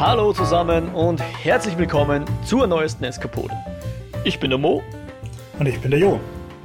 [0.00, 3.52] Hallo zusammen und herzlich willkommen zur neuesten Eskapode.
[4.22, 4.80] Ich bin der Mo.
[5.58, 6.20] Und ich bin der Jo.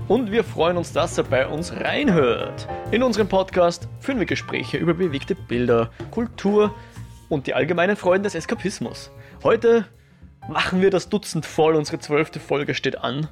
[0.07, 2.67] Und wir freuen uns, dass er bei uns reinhört.
[2.91, 6.75] In unserem Podcast führen wir Gespräche über bewegte Bilder, Kultur
[7.27, 9.09] und die allgemeinen Freuden des Eskapismus.
[9.41, 9.87] Heute
[10.47, 13.27] machen wir das Dutzend voll, unsere zwölfte Folge steht an.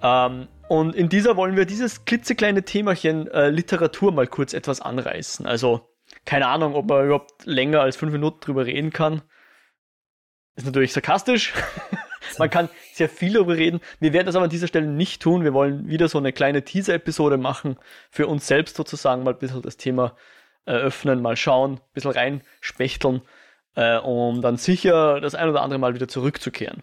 [0.00, 5.44] Ähm, und in dieser wollen wir dieses klitzekleine Themachen äh, Literatur mal kurz etwas anreißen.
[5.44, 5.82] Also
[6.24, 9.22] keine Ahnung, ob man überhaupt länger als fünf Minuten drüber reden kann.
[10.56, 11.52] Ist natürlich sarkastisch.
[12.38, 13.80] man kann sehr viel darüber reden.
[14.00, 15.44] Wir werden das aber an dieser Stelle nicht tun.
[15.44, 17.76] Wir wollen wieder so eine kleine Teaser-Episode machen,
[18.10, 20.16] für uns selbst sozusagen mal ein bisschen das Thema
[20.64, 23.20] eröffnen, mal schauen, ein bisschen reinspechteln,
[23.76, 26.82] äh, um dann sicher das ein oder andere Mal wieder zurückzukehren.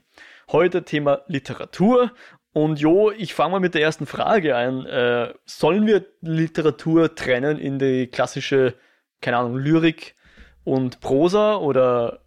[0.52, 2.12] Heute Thema Literatur
[2.54, 4.86] und Jo, ich fange mal mit der ersten Frage an.
[4.86, 8.76] Äh, sollen wir Literatur trennen in die klassische,
[9.20, 10.16] keine Ahnung, Lyrik
[10.64, 12.23] und Prosa oder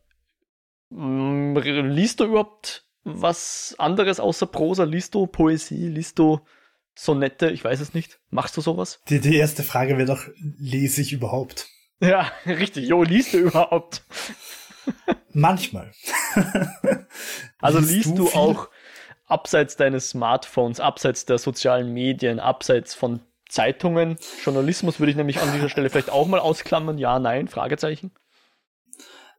[0.96, 4.84] liest du überhaupt was anderes außer Prosa?
[4.84, 5.88] Liest du Poesie?
[5.88, 6.40] Liest du
[6.94, 7.50] Sonette?
[7.50, 8.18] Ich weiß es nicht.
[8.30, 9.00] Machst du sowas?
[9.08, 10.26] Die, die erste Frage wäre doch,
[10.58, 11.68] lese ich überhaupt?
[12.00, 12.88] Ja, richtig.
[12.88, 14.02] Jo, liest du überhaupt?
[15.32, 15.92] Manchmal.
[17.58, 18.68] also liest, liest du, du auch
[19.26, 24.16] abseits deines Smartphones, abseits der sozialen Medien, abseits von Zeitungen.
[24.44, 26.98] Journalismus würde ich nämlich an dieser Stelle vielleicht auch mal ausklammern.
[26.98, 28.12] Ja, nein, Fragezeichen.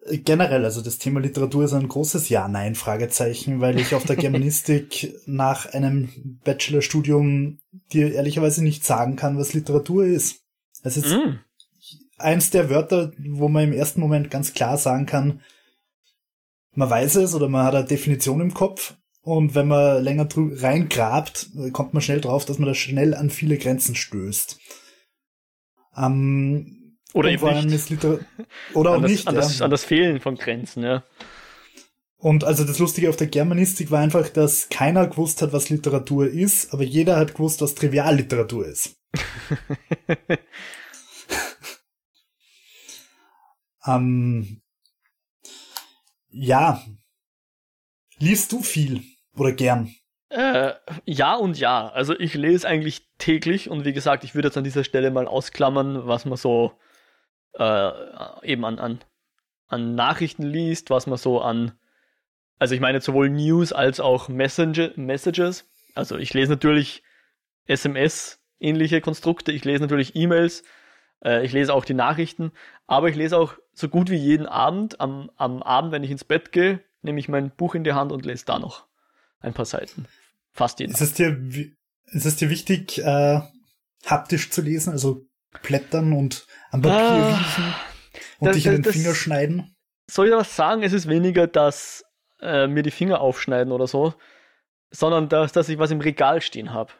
[0.10, 5.14] Generell, also das Thema Literatur ist ein großes Ja-Nein, Fragezeichen, weil ich auf der Germanistik
[5.26, 7.60] nach einem Bachelorstudium
[7.92, 10.42] dir ehrlicherweise nicht sagen kann, was Literatur ist.
[10.84, 11.40] Es ist mm.
[12.18, 15.42] eins der Wörter, wo man im ersten Moment ganz klar sagen kann,
[16.74, 18.96] man weiß es oder man hat eine Definition im Kopf,
[19.28, 23.58] und wenn man länger reingrabt, kommt man schnell drauf, dass man da schnell an viele
[23.58, 24.58] Grenzen stößt.
[25.98, 26.77] Ähm,
[27.14, 28.06] oder eben nicht.
[28.74, 29.28] Oder auch an das, nicht.
[29.28, 29.66] An das, ja.
[29.66, 31.04] an das Fehlen von Grenzen, ja.
[32.20, 36.28] Und also das Lustige auf der Germanistik war einfach, dass keiner gewusst hat, was Literatur
[36.28, 38.96] ist, aber jeder hat gewusst, was Trivialliteratur ist.
[43.86, 44.62] ähm,
[46.30, 46.84] ja.
[48.18, 49.04] Liest du viel?
[49.36, 49.94] Oder gern?
[50.30, 50.74] Äh,
[51.06, 51.88] ja und ja.
[51.90, 55.28] Also ich lese eigentlich täglich und wie gesagt, ich würde jetzt an dieser Stelle mal
[55.28, 56.74] ausklammern, was man so
[57.58, 57.92] äh,
[58.44, 59.00] eben an, an,
[59.68, 61.74] an Nachrichten liest, was man so an,
[62.60, 65.70] also ich meine sowohl News als auch Messenger, Messages.
[65.96, 67.04] Also ich lese natürlich
[67.66, 70.64] SMS, ähnliche Konstrukte, ich lese natürlich E-Mails,
[71.24, 72.52] äh, ich lese auch die Nachrichten,
[72.86, 76.24] aber ich lese auch so gut wie jeden Abend, am, am Abend, wenn ich ins
[76.24, 78.88] Bett gehe, nehme ich mein Buch in die Hand und lese da noch
[79.40, 80.06] ein paar Seiten.
[80.52, 80.94] Fast jeden.
[80.94, 81.38] Ist es dir,
[82.06, 83.42] ist es dir wichtig, äh,
[84.06, 85.27] haptisch zu lesen, also
[85.64, 87.76] blättern und am Papier ah, riechen
[88.40, 89.76] und das, dich in den Finger schneiden?
[90.10, 90.84] Soll ich was sagen?
[90.84, 92.06] Es ist weniger, dass
[92.42, 94.14] äh, mir die Finger aufschneiden oder so,
[94.92, 96.94] sondern dass, dass ich was im Regal stehen habe.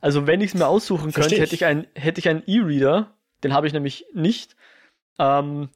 [0.00, 3.14] Also wenn ich es mir aussuchen Versteh könnte, hätte ich einen hätte ich einen E-Reader,
[3.44, 4.56] den habe ich nämlich nicht,
[5.18, 5.70] ähm,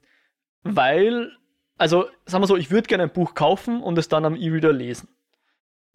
[0.63, 1.31] weil
[1.77, 4.73] also sagen wir so, ich würde gerne ein Buch kaufen und es dann am E-Reader
[4.73, 5.09] lesen.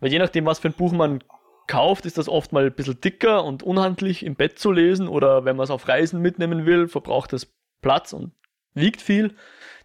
[0.00, 1.22] Weil je nachdem, was für ein Buch man
[1.66, 5.44] kauft, ist das oft mal ein bisschen dicker und unhandlich im Bett zu lesen oder
[5.44, 8.32] wenn man es auf Reisen mitnehmen will, verbraucht es Platz und
[8.74, 9.34] wiegt viel.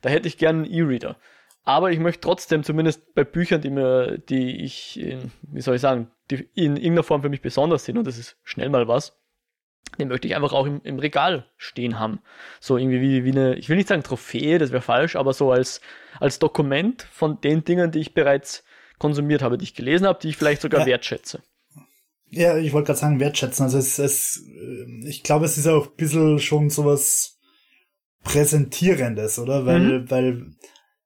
[0.01, 1.17] Da hätte ich gerne einen E-Reader.
[1.63, 5.81] Aber ich möchte trotzdem, zumindest bei Büchern, die mir, die ich, in, wie soll ich
[5.81, 9.19] sagen, die in irgendeiner Form für mich besonders sind, und das ist schnell mal was,
[9.99, 12.19] den möchte ich einfach auch im, im Regal stehen haben.
[12.59, 15.51] So irgendwie wie, wie eine, ich will nicht sagen Trophäe, das wäre falsch, aber so
[15.51, 15.81] als,
[16.19, 18.63] als Dokument von den Dingen, die ich bereits
[18.99, 20.87] konsumiert habe, die ich gelesen habe, die ich vielleicht sogar ja.
[20.87, 21.41] wertschätze.
[22.29, 23.63] Ja, ich wollte gerade sagen, wertschätzen.
[23.63, 27.39] Also es, es, äh, ich glaube, es ist auch ein bisschen schon sowas
[28.23, 29.65] Präsentierendes, oder?
[29.65, 30.11] Weil, mhm.
[30.11, 30.45] weil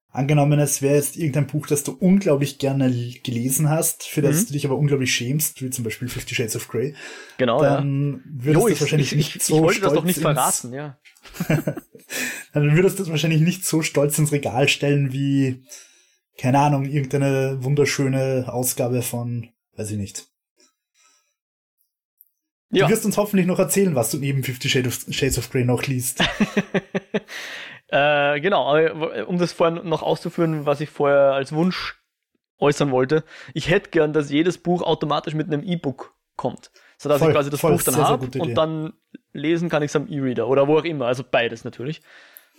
[0.08, 2.90] angenommen, es wäre jetzt irgendein Buch, das du unglaublich gerne
[3.22, 4.46] gelesen hast, für das mhm.
[4.46, 6.94] du dich aber unglaublich schämst, wie zum Beispiel Fifty Shades of Grey.
[7.38, 8.44] Genau, dann ja.
[8.44, 10.98] würdest du wahrscheinlich ich, nicht ich, so ich wollte das doch nicht verraten, ja.
[12.52, 15.62] dann würdest du das wahrscheinlich nicht so stolz ins Regal stellen wie
[16.38, 20.28] keine Ahnung, irgendeine wunderschöne Ausgabe von, weiß ich nicht.
[22.72, 22.86] Ja.
[22.86, 26.20] Du wirst uns hoffentlich noch erzählen, was du neben Fifty Shades of Grey noch liest.
[27.88, 28.76] äh, genau,
[29.26, 32.02] um das vorhin noch auszuführen, was ich vorher als Wunsch
[32.58, 33.24] äußern wollte.
[33.52, 36.70] Ich hätte gern, dass jedes Buch automatisch mit einem E-Book kommt.
[36.96, 38.94] Sodass voll, ich quasi das voll, Buch dann habe und dann
[39.32, 41.06] lesen kann ich es am E-Reader oder wo auch immer.
[41.06, 42.00] Also beides natürlich.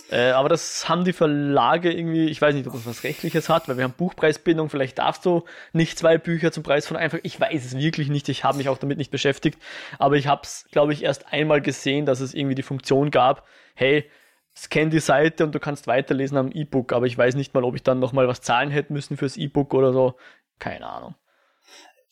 [0.09, 3.67] Äh, aber das haben die Verlage irgendwie, ich weiß nicht, ob das was Rechtliches hat,
[3.67, 7.39] weil wir haben Buchpreisbindung, vielleicht darfst du nicht zwei Bücher zum Preis von einfach, ich
[7.39, 9.59] weiß es wirklich nicht, ich habe mich auch damit nicht beschäftigt,
[9.99, 13.47] aber ich habe es, glaube ich, erst einmal gesehen, dass es irgendwie die Funktion gab,
[13.75, 14.09] hey,
[14.55, 17.75] scan die Seite und du kannst weiterlesen am E-Book, aber ich weiß nicht mal, ob
[17.75, 20.15] ich dann nochmal was zahlen hätte müssen fürs E-Book oder so.
[20.59, 21.15] Keine Ahnung.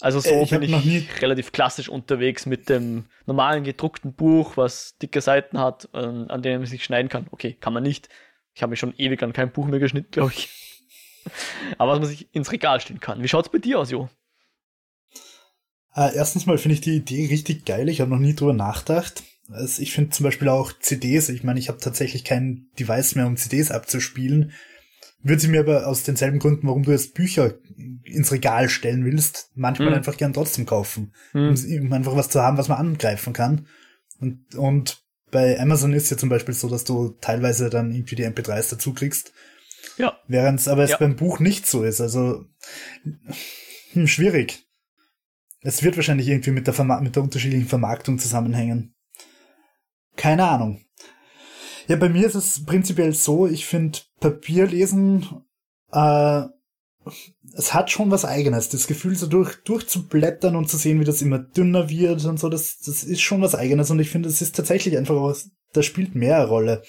[0.02, 4.98] Also so äh, ich bin ich relativ klassisch unterwegs mit dem normalen gedruckten Buch, was
[4.98, 7.28] dicke Seiten hat, äh, an denen man sich schneiden kann.
[7.32, 8.10] Okay, kann man nicht.
[8.54, 10.50] Ich habe mich schon ewig an kein Buch mehr geschnitten, glaube ich.
[11.78, 13.22] Aber was man sich ins Regal stellen kann.
[13.22, 14.10] Wie schaut's bei dir aus, Jo?
[15.96, 17.90] Äh, erstens mal finde ich die Idee richtig geil.
[17.90, 19.24] Ich habe noch nie drüber nachgedacht.
[19.50, 23.28] Also ich finde zum Beispiel auch CDs, ich meine, ich habe tatsächlich kein Device mehr,
[23.28, 24.54] um CDs abzuspielen.
[25.24, 27.54] Würde sie mir aber aus denselben Gründen, warum du jetzt Bücher
[28.04, 29.96] ins Regal stellen willst, manchmal hm.
[29.96, 31.14] einfach gern trotzdem kaufen.
[31.32, 31.56] Hm.
[31.82, 33.68] Um einfach was zu haben, was man angreifen kann.
[34.20, 38.26] Und, und bei Amazon ist ja zum Beispiel so, dass du teilweise dann irgendwie die
[38.26, 39.34] MP3s dazu kriegst.
[39.98, 40.18] Ja.
[40.28, 40.98] Während es aber ja.
[40.98, 42.02] beim Buch nicht so ist.
[42.02, 42.46] Also
[43.94, 44.66] hm, schwierig.
[45.62, 48.96] Es wird wahrscheinlich irgendwie mit der, Verma mit der unterschiedlichen Vermarktung zusammenhängen.
[50.16, 50.82] Keine Ahnung.
[51.88, 55.26] Ja, bei mir ist es prinzipiell so, ich finde Papierlesen,
[55.92, 56.44] äh,
[57.54, 58.70] es hat schon was eigenes.
[58.70, 62.50] Das Gefühl, so durch, durchzublättern und zu sehen, wie das immer dünner wird und so,
[62.50, 63.90] das, das ist schon was eigenes.
[63.92, 66.84] Und ich finde, es ist tatsächlich einfach was, da spielt mehr eine Rolle.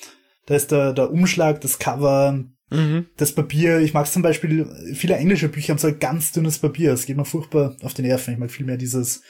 [0.47, 3.07] Da ist der, der Umschlag, das Cover, mhm.
[3.17, 3.81] das Papier.
[3.81, 6.93] Ich mag zum Beispiel, viele englische Bücher haben so ein ganz dünnes Papier.
[6.93, 8.35] Es geht mir furchtbar auf den Nerven.
[8.35, 9.23] Ich mag viel mehr dieses,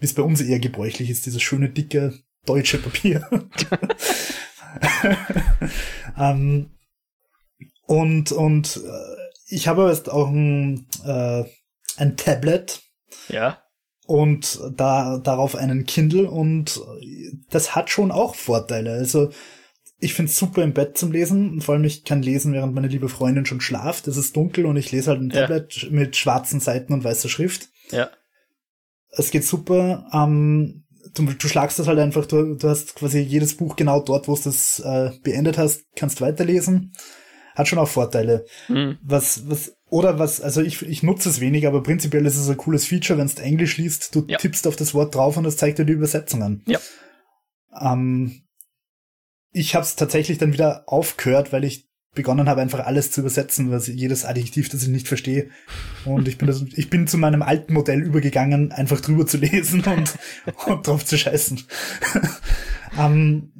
[0.00, 2.14] wie es bei uns eher gebräuchlich ist, dieses schöne, dicke,
[2.44, 3.28] deutsche Papier.
[6.18, 6.70] ähm,
[7.86, 11.44] und und äh, ich habe jetzt auch ein, äh,
[11.96, 12.82] ein Tablet.
[13.28, 13.58] Ja.
[14.06, 16.78] Und da darauf einen Kindle und
[17.48, 18.92] das hat schon auch Vorteile.
[18.92, 19.30] Also
[19.98, 22.74] ich finde es super im Bett zum Lesen und vor allem ich kann lesen, während
[22.74, 24.06] meine liebe Freundin schon schlaft.
[24.06, 25.46] Es ist dunkel und ich lese halt ein ja.
[25.46, 27.68] Tablet mit schwarzen Seiten und weißer Schrift.
[27.90, 28.10] Ja.
[29.10, 30.06] Es geht super.
[30.12, 30.83] Ähm,
[31.14, 34.36] du, du schlagst das halt einfach, du, du hast quasi jedes Buch genau dort, wo
[34.36, 36.92] du es äh, beendet hast, kannst weiterlesen.
[37.54, 38.46] Hat schon auch Vorteile.
[38.68, 38.98] Mhm.
[39.02, 42.56] Was, was, oder was, also ich, ich nutze es wenig, aber prinzipiell ist es ein
[42.56, 44.38] cooles Feature, wenn du Englisch liest, du ja.
[44.38, 46.62] tippst auf das Wort drauf und es zeigt dir die Übersetzung an.
[46.66, 46.80] Ja.
[47.80, 48.42] Ähm,
[49.52, 53.70] ich habe es tatsächlich dann wieder aufgehört, weil ich begonnen habe, einfach alles zu übersetzen,
[53.70, 55.50] was jedes Adjektiv, das ich nicht verstehe.
[56.04, 59.82] Und ich bin, das, ich bin zu meinem alten Modell übergegangen, einfach drüber zu lesen
[59.84, 60.14] und,
[60.66, 61.62] und drauf zu scheißen.
[62.98, 63.52] ähm,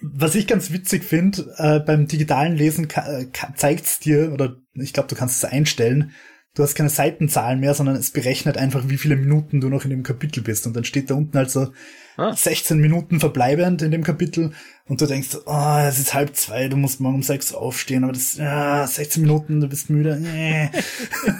[0.00, 3.26] was ich ganz witzig finde, äh, beim digitalen Lesen äh,
[3.56, 6.12] zeigt's dir, oder ich glaube, du kannst es einstellen,
[6.58, 9.90] du hast keine Seitenzahlen mehr, sondern es berechnet einfach, wie viele Minuten du noch in
[9.90, 10.66] dem Kapitel bist.
[10.66, 11.68] Und dann steht da unten also
[12.16, 12.34] ah.
[12.34, 14.52] 16 Minuten verbleibend in dem Kapitel
[14.88, 18.12] und du denkst, oh, es ist halb zwei, du musst morgen um sechs aufstehen, aber
[18.12, 20.18] das, ja, 16 Minuten, du bist müde.
[20.20, 20.68] Nee.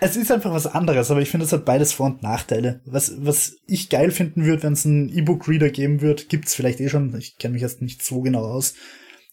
[0.00, 2.82] es ist einfach was anderes, aber ich finde, es hat beides Vor- und Nachteile.
[2.84, 6.88] Was, was ich geil finden würde, wenn es einen E-Book-Reader geben wird, gibt's vielleicht eh
[6.88, 8.74] schon, ich kenne mich erst nicht so genau aus,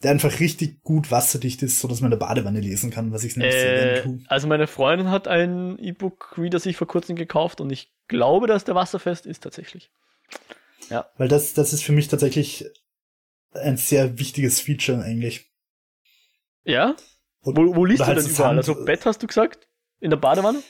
[0.03, 3.23] der einfach richtig gut wasserdicht ist, so dass man in der Badewanne lesen kann, was
[3.23, 4.19] ich nicht äh, sehr gerne tue.
[4.27, 8.75] Also meine Freundin hat einen E-Book-Reader sich vor kurzem gekauft und ich glaube, dass der
[8.75, 9.89] wasserfest ist tatsächlich.
[10.89, 11.09] Ja.
[11.17, 12.65] Weil das, das ist für mich tatsächlich
[13.53, 15.51] ein sehr wichtiges Feature eigentlich.
[16.63, 16.95] Ja?
[17.41, 18.57] Und, wo, wo liest du halt denn überall?
[18.57, 19.67] Also Bett hast du gesagt?
[19.99, 20.61] In der Badewanne?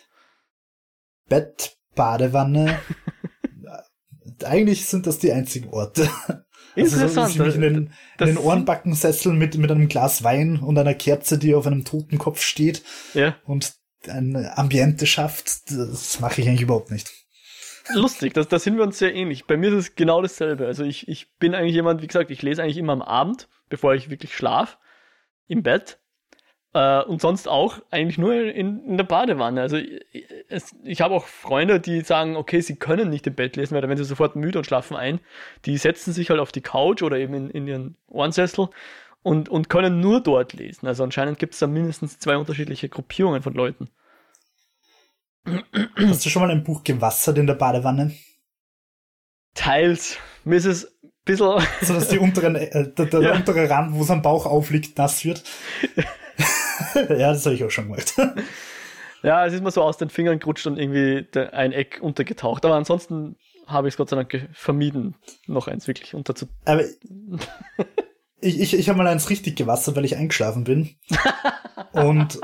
[1.27, 2.79] Bett, Badewanne.
[4.45, 6.09] eigentlich sind das die einzigen Orte.
[6.77, 7.39] Interessant.
[7.39, 11.55] Also, so, den, in den Ohrenbackensessel mit, mit einem Glas Wein und einer Kerze, die
[11.55, 13.35] auf einem toten Kopf steht ja.
[13.45, 13.73] und
[14.07, 17.11] ein Ambiente schafft, das mache ich eigentlich überhaupt nicht.
[17.93, 19.45] Lustig, da das sind wir uns sehr ähnlich.
[19.45, 20.65] Bei mir ist es genau dasselbe.
[20.65, 23.95] Also ich, ich bin eigentlich jemand, wie gesagt, ich lese eigentlich immer am Abend, bevor
[23.95, 24.77] ich wirklich schlaf,
[25.47, 25.99] im Bett.
[26.77, 29.61] Äh, und sonst auch eigentlich nur in, in der Badewanne.
[29.61, 29.77] Also
[30.47, 33.81] es, ich habe auch Freunde, die sagen, okay, sie können nicht im Bett lesen, weil
[33.81, 35.19] dann werden sie sofort müde und schlafen ein.
[35.65, 38.69] Die setzen sich halt auf die Couch oder eben in, in ihren Ohrensessel
[39.23, 40.85] und, und können nur dort lesen.
[40.85, 43.89] Also anscheinend gibt es da mindestens zwei unterschiedliche Gruppierungen von Leuten.
[45.95, 48.13] Hast du schon mal ein Buch gewassert in der Badewanne?
[49.55, 50.17] Teils.
[50.43, 51.59] Mir ist es ein bisschen.
[51.81, 53.33] So dass die unteren, äh, der, der ja.
[53.33, 55.43] untere Rand, wo es am Bauch aufliegt, nass wird.
[56.95, 58.13] ja, das habe ich auch schon gemacht.
[59.23, 62.65] ja, es ist mir so aus den Fingern gerutscht und irgendwie ein Eck untergetaucht.
[62.65, 65.15] Aber ansonsten habe ich es Gott sei Dank vermieden,
[65.45, 66.47] noch eins wirklich unterzu.
[66.65, 66.83] Aber
[68.41, 70.95] ich, ich, ich habe mal eins richtig gewassert, weil ich eingeschlafen bin.
[71.91, 72.39] und,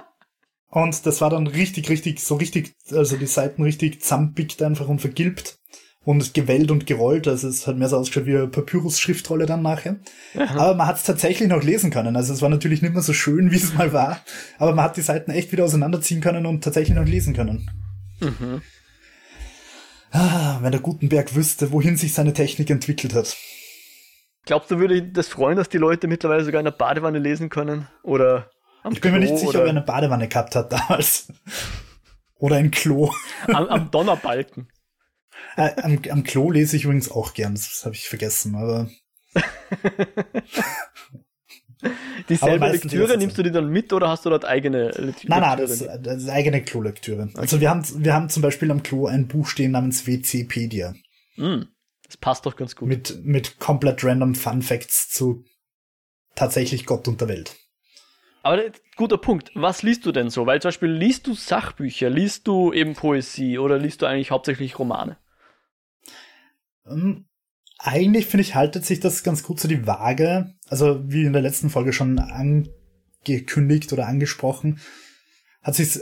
[0.69, 4.99] und das war dann richtig, richtig, so richtig, also die Seiten richtig zampigt einfach und
[4.99, 5.59] vergilbt
[6.05, 7.27] und gewellt und gerollt.
[7.27, 9.97] Also es hat mehr so ausgeschaut wie eine Papyrus-Schriftrolle dann nachher.
[10.37, 10.55] Aha.
[10.57, 12.15] Aber man hat es tatsächlich noch lesen können.
[12.15, 14.19] Also es war natürlich nicht mehr so schön, wie es mal war.
[14.57, 17.69] Aber man hat die Seiten echt wieder auseinanderziehen können und tatsächlich noch lesen können.
[18.19, 18.61] Mhm.
[20.11, 23.35] Ah, wenn der Gutenberg wüsste, wohin sich seine Technik entwickelt hat.
[24.45, 27.87] Glaubst du, würde das freuen, dass die Leute mittlerweile sogar in der Badewanne lesen können?
[28.03, 28.49] Oder
[28.83, 31.31] am Ich bin Klo, mir nicht sicher, ob er eine Badewanne gehabt hat damals.
[32.37, 33.11] oder ein Klo.
[33.47, 34.67] Am, am Donnerbalken.
[35.55, 38.89] Äh, am, am Klo lese ich übrigens auch gern, das habe ich vergessen, aber.
[42.29, 45.27] Dieselbe Lektüre nimmst du die dann mit oder hast du dort eigene Lektüre?
[45.27, 47.23] Nein, nein, das, das ist eigene Klo-Lektüre.
[47.23, 47.37] Okay.
[47.37, 50.93] Also wir haben, wir haben zum Beispiel am Klo ein Buch stehen namens WCpedia.
[51.35, 51.63] Mm,
[52.05, 52.87] das passt doch ganz gut.
[52.87, 55.43] Mit, mit komplett random Fun Facts zu
[56.35, 57.55] tatsächlich Gott und der Welt.
[58.43, 58.61] Aber
[58.97, 59.51] guter Punkt.
[59.55, 60.45] Was liest du denn so?
[60.45, 64.77] Weil zum Beispiel liest du Sachbücher, liest du eben Poesie oder liest du eigentlich hauptsächlich
[64.79, 65.17] Romane?
[66.85, 67.25] Um,
[67.77, 70.53] eigentlich finde ich, haltet sich das ganz gut so die Waage.
[70.67, 74.79] Also, wie in der letzten Folge schon angekündigt oder angesprochen,
[75.61, 75.99] hat sich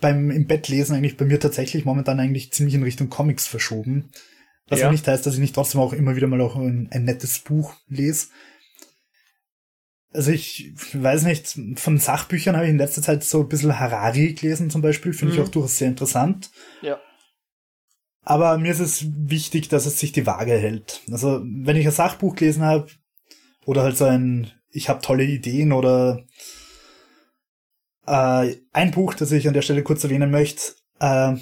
[0.00, 4.10] beim im Bett lesen eigentlich bei mir tatsächlich momentan eigentlich ziemlich in Richtung Comics verschoben.
[4.68, 4.86] Was ja.
[4.86, 7.40] auch nicht heißt, dass ich nicht trotzdem auch immer wieder mal auch ein, ein nettes
[7.40, 8.28] Buch lese.
[10.12, 14.32] Also ich weiß nicht, von Sachbüchern habe ich in letzter Zeit so ein bisschen Harari
[14.32, 15.40] gelesen zum Beispiel, finde mhm.
[15.40, 16.50] ich auch durchaus sehr interessant.
[16.82, 16.98] Ja.
[18.22, 21.02] Aber mir ist es wichtig, dass es sich die Waage hält.
[21.10, 22.88] Also wenn ich ein Sachbuch gelesen habe
[23.64, 26.24] oder halt so ein, ich habe tolle Ideen oder
[28.06, 31.34] äh, ein Buch, das ich an der Stelle kurz erwähnen möchte, äh,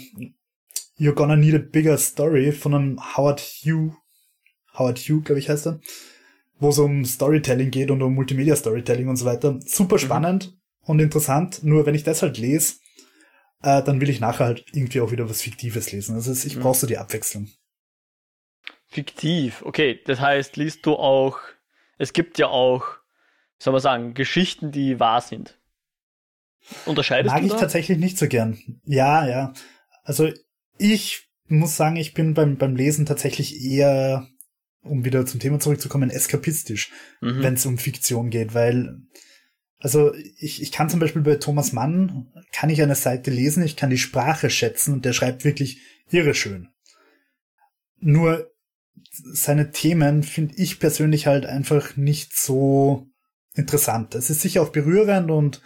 [0.99, 3.95] You're Gonna Need a Bigger Story von einem Howard Hugh,
[4.75, 5.81] Howard Hugh, glaube ich heißt er,
[6.59, 9.59] wo es um Storytelling geht und um Multimedia Storytelling und so weiter.
[9.65, 10.01] Super mhm.
[10.01, 10.91] spannend mhm.
[10.91, 11.63] und interessant.
[11.63, 12.75] Nur wenn ich das halt lese,
[13.63, 16.15] äh, dann will ich nachher halt irgendwie auch wieder was Fiktives lesen.
[16.15, 16.61] Also ich mhm.
[16.61, 17.49] brauche so die Abwechslung.
[18.87, 20.01] Fiktiv, okay.
[20.07, 21.39] Das heißt, liest du auch,
[21.99, 22.85] es gibt ja auch,
[23.59, 25.59] soll man sagen, Geschichten, die wahr sind.
[26.87, 27.61] Unterscheidest Mag du ich da?
[27.61, 28.81] tatsächlich nicht so gern.
[28.85, 29.53] Ja, ja.
[30.05, 30.31] Also
[30.79, 34.29] ich muss sagen, ich bin beim, beim Lesen tatsächlich eher,
[34.83, 37.43] um wieder zum Thema zurückzukommen, eskapistisch, mhm.
[37.43, 39.03] wenn es um Fiktion geht, weil
[39.81, 43.77] also ich, ich kann zum Beispiel bei Thomas Mann, kann ich eine Seite lesen, ich
[43.77, 45.81] kann die Sprache schätzen und der schreibt wirklich
[46.11, 46.69] irre schön.
[48.01, 48.51] Nur
[49.11, 53.07] seine Themen finde ich persönlich halt einfach nicht so
[53.55, 54.15] interessant.
[54.15, 55.63] Es ist sicher auch berührend und,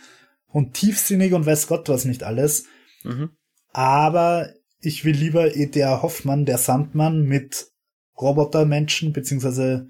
[0.46, 2.64] und tiefsinnig und weiß Gott was nicht alles.
[3.04, 3.30] Mhm.
[3.72, 6.02] Aber ich will lieber E.T.A.
[6.02, 7.68] Hoffmann, der Sandmann, mit
[8.20, 9.88] Robotermenschen beziehungsweise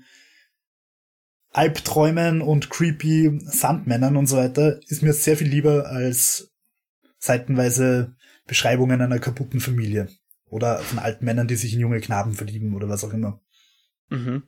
[1.52, 6.52] Albträumen und creepy Sandmännern und so weiter ist mir sehr viel lieber als
[7.18, 8.16] seitenweise
[8.47, 10.09] Beschreibungen einer kaputten Familie.
[10.47, 13.40] Oder von alten Männern, die sich in junge Knaben verlieben oder was auch immer.
[14.11, 14.42] Mhm.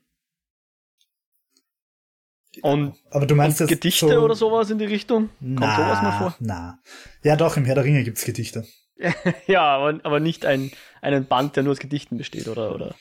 [2.63, 5.31] Und, aber du meinst und Gedichte so, oder sowas in die Richtung?
[5.41, 6.37] Kommt na, sowas mal vor?
[6.41, 6.79] Na.
[7.23, 8.65] Ja, doch, im Herr der Ringe gibt's Gedichte.
[9.47, 10.71] ja, aber, aber nicht ein,
[11.01, 12.75] einen Band, der nur aus Gedichten besteht, oder?
[12.75, 12.95] oder?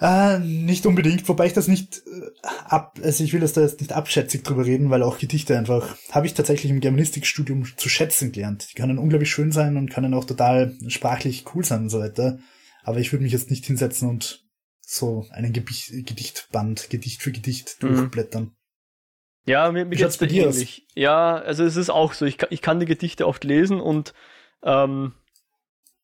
[0.00, 3.80] Äh, nicht unbedingt, wobei ich das nicht äh, ab, also ich will das da jetzt
[3.80, 8.32] nicht abschätzig drüber reden, weil auch Gedichte einfach, habe ich tatsächlich im Germanistikstudium zu schätzen
[8.32, 8.68] gelernt.
[8.70, 12.38] Die können unglaublich schön sein und können auch total sprachlich cool sein und so weiter.
[12.82, 14.44] Aber ich würde mich jetzt nicht hinsetzen und
[14.80, 17.96] so einen Gebicht, Gedichtband, Gedicht für Gedicht mhm.
[17.96, 18.56] durchblättern.
[19.46, 20.86] Ja, mir, mir geht's ähnlich.
[20.94, 24.14] Ja, also es ist auch so, ich, ich kann die Gedichte oft lesen und
[24.62, 25.12] ähm,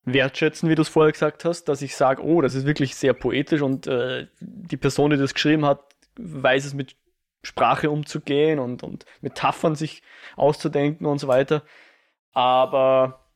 [0.04, 3.12] wertschätzen, wie du es vorher gesagt hast, dass ich sage, oh, das ist wirklich sehr
[3.12, 5.80] poetisch und äh, die Person, die das geschrieben hat,
[6.16, 6.96] weiß es mit
[7.42, 10.02] Sprache umzugehen und, und Metaphern sich
[10.36, 11.62] auszudenken und so weiter.
[12.32, 13.30] Aber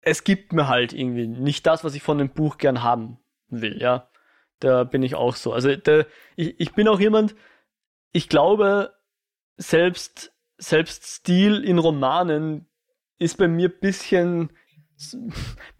[0.00, 3.80] es gibt mir halt irgendwie nicht das, was ich von dem Buch gern haben will,
[3.80, 4.08] ja.
[4.60, 5.52] Da bin ich auch so.
[5.52, 7.34] Also der, ich, ich bin auch jemand,
[8.12, 8.94] ich glaube,
[9.56, 12.66] selbst, selbst Stil in Romanen
[13.18, 14.50] ist bei mir bisschen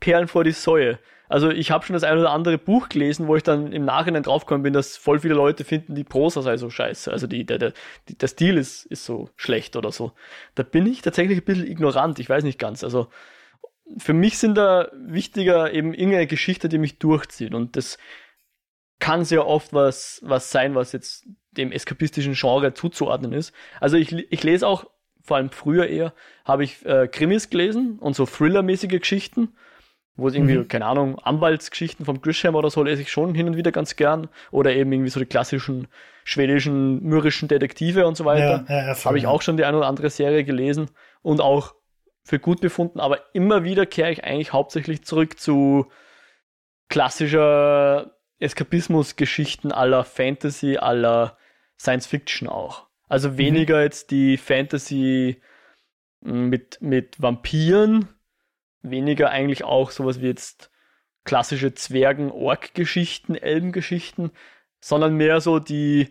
[0.00, 0.99] Perlen vor die Säue.
[1.28, 4.23] Also ich habe schon das ein oder andere Buch gelesen, wo ich dann im Nachhinein
[4.23, 7.11] draufgekommen bin, dass voll viele Leute finden, die Prosa sei so scheiße.
[7.11, 7.73] Also die, der, der,
[8.09, 10.12] der Stil ist, ist so schlecht oder so.
[10.54, 12.85] Da bin ich tatsächlich ein bisschen ignorant, ich weiß nicht ganz.
[12.85, 13.09] Also
[13.99, 17.54] für mich sind da wichtiger eben irgendeine Geschichte, die mich durchzieht.
[17.54, 17.99] Und das
[18.99, 23.52] kann sehr oft was, was sein, was jetzt dem eskapistischen Genre zuzuordnen ist.
[23.80, 24.87] Also ich, ich lese auch
[25.25, 26.12] vor allem früher eher,
[26.45, 29.54] habe ich äh, Krimis gelesen und so Thriller-mäßige Geschichten,
[30.16, 30.69] wo es irgendwie, mhm.
[30.69, 34.28] keine Ahnung, Anwaltsgeschichten vom Grisham oder so lese ich schon hin und wieder ganz gern.
[34.52, 35.88] Oder eben irgendwie so die klassischen
[36.23, 38.64] schwedischen, mürrischen Detektive und so weiter.
[38.69, 40.90] Ja, ja, habe ich auch schon die eine oder andere Serie gelesen
[41.23, 41.75] und auch
[42.23, 43.00] für gut befunden.
[43.00, 45.90] Aber immer wieder kehre ich eigentlich hauptsächlich zurück zu
[46.88, 51.37] klassischer Eskapismus-Geschichten aller Fantasy, aller
[51.78, 52.87] Science Fiction auch.
[53.14, 53.38] Also mhm.
[53.38, 53.83] weniger mhm.
[53.83, 55.40] jetzt die Fantasy
[56.25, 58.09] hm, mit, mit Vampiren,
[58.83, 60.73] weniger eigentlich auch sowas wie jetzt
[61.23, 64.33] klassische Zwergen-Ork-Geschichten, Elbengeschichten,
[64.80, 66.09] sondern mehr so die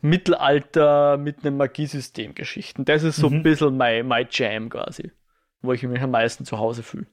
[0.00, 2.86] Mittelalter mit einem Magiesystem Geschichten.
[2.86, 3.36] Das ist so mhm.
[3.36, 5.12] ein bisschen my, my Jam quasi,
[5.60, 7.06] wo ich mich am meisten zu Hause fühle.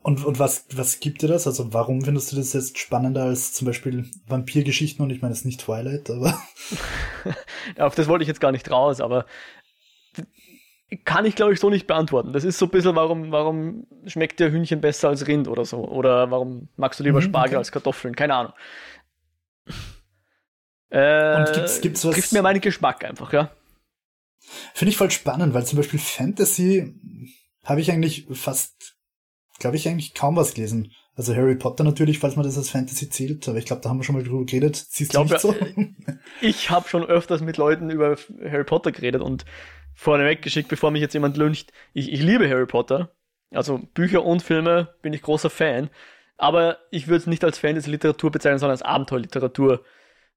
[0.00, 1.46] Und, und was, was gibt dir das?
[1.46, 5.02] Also warum findest du das jetzt spannender als zum Beispiel Vampirgeschichten?
[5.02, 6.40] Und ich meine, es ist nicht Twilight, aber.
[7.78, 9.26] Auf das wollte ich jetzt gar nicht raus, aber
[11.04, 12.32] kann ich, glaube ich, so nicht beantworten.
[12.32, 15.86] Das ist so ein bisschen, warum, warum schmeckt dir Hühnchen besser als Rind oder so?
[15.86, 17.58] Oder warum magst du lieber mhm, Spargel okay.
[17.58, 18.16] als Kartoffeln?
[18.16, 18.52] Keine Ahnung.
[20.90, 22.14] Äh, Und gibt's, gibt's was?
[22.14, 23.50] Trifft mir meinen Geschmack einfach, ja.
[24.72, 26.94] Finde ich voll spannend, weil zum Beispiel Fantasy
[27.64, 28.97] habe ich eigentlich fast
[29.58, 30.92] glaube ich, eigentlich kaum was gelesen.
[31.16, 33.98] Also Harry Potter natürlich, falls man das als Fantasy zählt, aber ich glaube, da haben
[33.98, 34.76] wir schon mal drüber geredet.
[34.88, 35.54] Siehst du nicht so?
[36.40, 39.44] ich habe schon öfters mit Leuten über Harry Potter geredet und
[39.94, 41.72] vorneweg geschickt, bevor mich jetzt jemand lüncht.
[41.92, 43.10] Ich, ich liebe Harry Potter.
[43.50, 45.90] Also Bücher und Filme bin ich großer Fan.
[46.36, 49.82] Aber ich würde es nicht als Fantasy-Literatur bezeichnen, sondern als Abenteuerliteratur.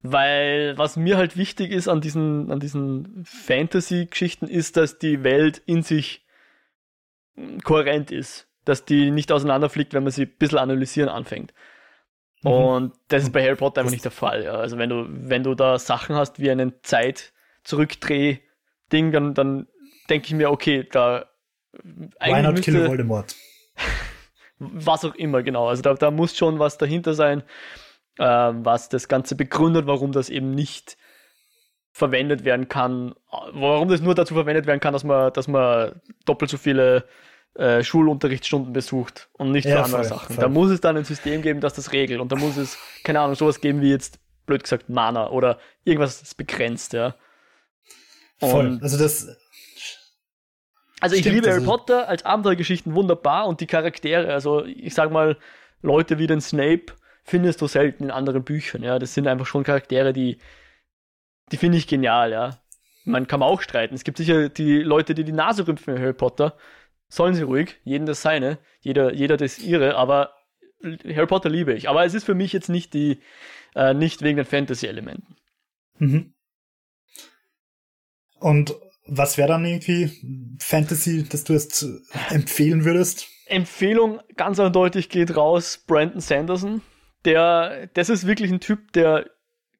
[0.01, 5.61] Weil was mir halt wichtig ist an diesen, an diesen Fantasy-Geschichten ist, dass die Welt
[5.67, 6.25] in sich
[7.63, 11.53] kohärent ist dass die nicht auseinanderfliegt, wenn man sie ein bisschen analysieren anfängt.
[12.43, 12.51] Mhm.
[12.51, 14.43] Und das ist bei Harry Potter einfach nicht der Fall.
[14.43, 14.53] Ja.
[14.53, 19.67] Also wenn du, wenn du da Sachen hast wie einen Zeit-Zurückdreh-Ding, dann, dann
[20.09, 21.25] denke ich mir, okay, da
[21.73, 23.35] Why not müsste, kill Voldemort?
[24.59, 25.67] was auch immer, genau.
[25.67, 27.43] Also da, da muss schon was dahinter sein,
[28.17, 30.97] äh, was das Ganze begründet, warum das eben nicht
[31.93, 33.15] verwendet werden kann,
[33.51, 37.05] warum das nur dazu verwendet werden kann, dass man, dass man doppelt so viele
[37.55, 40.35] äh, Schulunterrichtsstunden besucht und nicht für ja, andere voll, Sachen.
[40.35, 40.41] Voll.
[40.41, 42.21] Da muss es dann ein System geben, das das regelt.
[42.21, 46.21] Und da muss es, keine Ahnung, sowas geben wie jetzt, blöd gesagt, Mana oder irgendwas,
[46.21, 47.15] das begrenzt, ja.
[48.39, 48.79] Und voll.
[48.81, 49.37] Also das.
[51.01, 55.37] Also ich liebe Harry Potter als Abenteuergeschichten wunderbar und die Charaktere, also ich sag mal,
[55.81, 56.93] Leute wie den Snape
[57.23, 58.97] findest du selten in anderen Büchern, ja.
[58.97, 60.37] Das sind einfach schon Charaktere, die,
[61.51, 62.61] die finde ich genial, ja.
[63.03, 63.95] Man kann auch streiten.
[63.95, 66.55] Es gibt sicher die Leute, die die Nase rümpfen in Harry Potter
[67.11, 70.33] sollen sie ruhig, jeden das seine, jeder, jeder das ihre, aber
[70.81, 71.89] Harry Potter liebe ich.
[71.89, 73.19] Aber es ist für mich jetzt nicht die,
[73.75, 75.35] äh, nicht wegen den Fantasy-Elementen.
[75.99, 76.33] Mhm.
[78.39, 78.73] Und
[79.05, 81.85] was wäre dann irgendwie Fantasy, das du jetzt
[82.29, 83.27] empfehlen würdest?
[83.45, 86.81] Empfehlung ganz eindeutig geht raus, Brandon Sanderson.
[87.25, 89.29] Der, das ist wirklich ein Typ, der,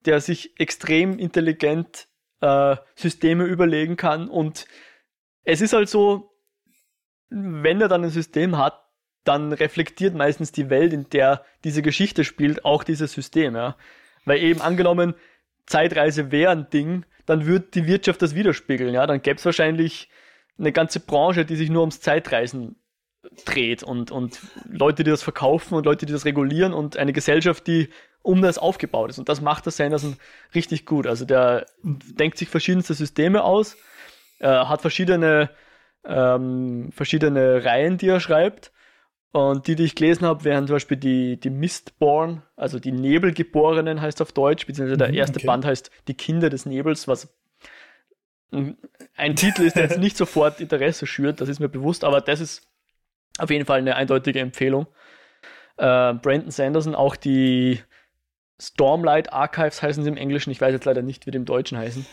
[0.06, 2.08] der sich extrem intelligent
[2.42, 4.68] äh, Systeme überlegen kann und
[5.44, 6.31] es ist halt so,
[7.32, 8.84] wenn er dann ein System hat,
[9.24, 13.76] dann reflektiert meistens die Welt, in der diese Geschichte spielt, auch dieses System, ja.
[14.26, 15.16] Weil eben angenommen,
[15.66, 19.08] Zeitreise wäre ein Ding, dann würde die Wirtschaft das widerspiegeln, ja.
[19.08, 20.10] Dann gäbe es wahrscheinlich
[20.58, 22.76] eine ganze Branche, die sich nur ums Zeitreisen
[23.46, 27.68] dreht und, und Leute, die das verkaufen und Leute, die das regulieren und eine Gesellschaft,
[27.68, 27.90] die
[28.24, 29.20] um das aufgebaut ist.
[29.20, 30.18] Und das macht der Sanderson
[30.54, 31.08] richtig gut.
[31.08, 33.78] Also der denkt sich verschiedenste Systeme aus,
[34.40, 35.50] äh, hat verschiedene
[36.06, 38.72] ähm, verschiedene Reihen, die er schreibt.
[39.34, 44.02] Und die, die ich gelesen habe, wären zum Beispiel die, die Mistborn, also die Nebelgeborenen
[44.02, 45.48] heißt auf Deutsch, beziehungsweise der mhm, erste okay.
[45.48, 47.34] Band heißt Die Kinder des Nebels, was
[48.52, 52.42] ein Titel ist, der jetzt nicht sofort Interesse schürt, das ist mir bewusst, aber das
[52.42, 52.68] ist
[53.38, 54.88] auf jeden Fall eine eindeutige Empfehlung.
[55.78, 57.80] Äh, Brandon Sanderson, auch die
[58.60, 61.78] Stormlight Archives heißen sie im Englischen, ich weiß jetzt leider nicht, wie die im Deutschen
[61.78, 62.06] heißen.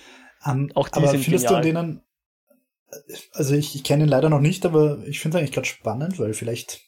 [0.44, 1.62] Um, ähm, auch die aber sind findest genial.
[1.62, 2.02] du denen
[3.32, 6.18] also ich, ich kenne ihn leider noch nicht, aber ich finde es eigentlich gerade spannend,
[6.18, 6.80] weil vielleicht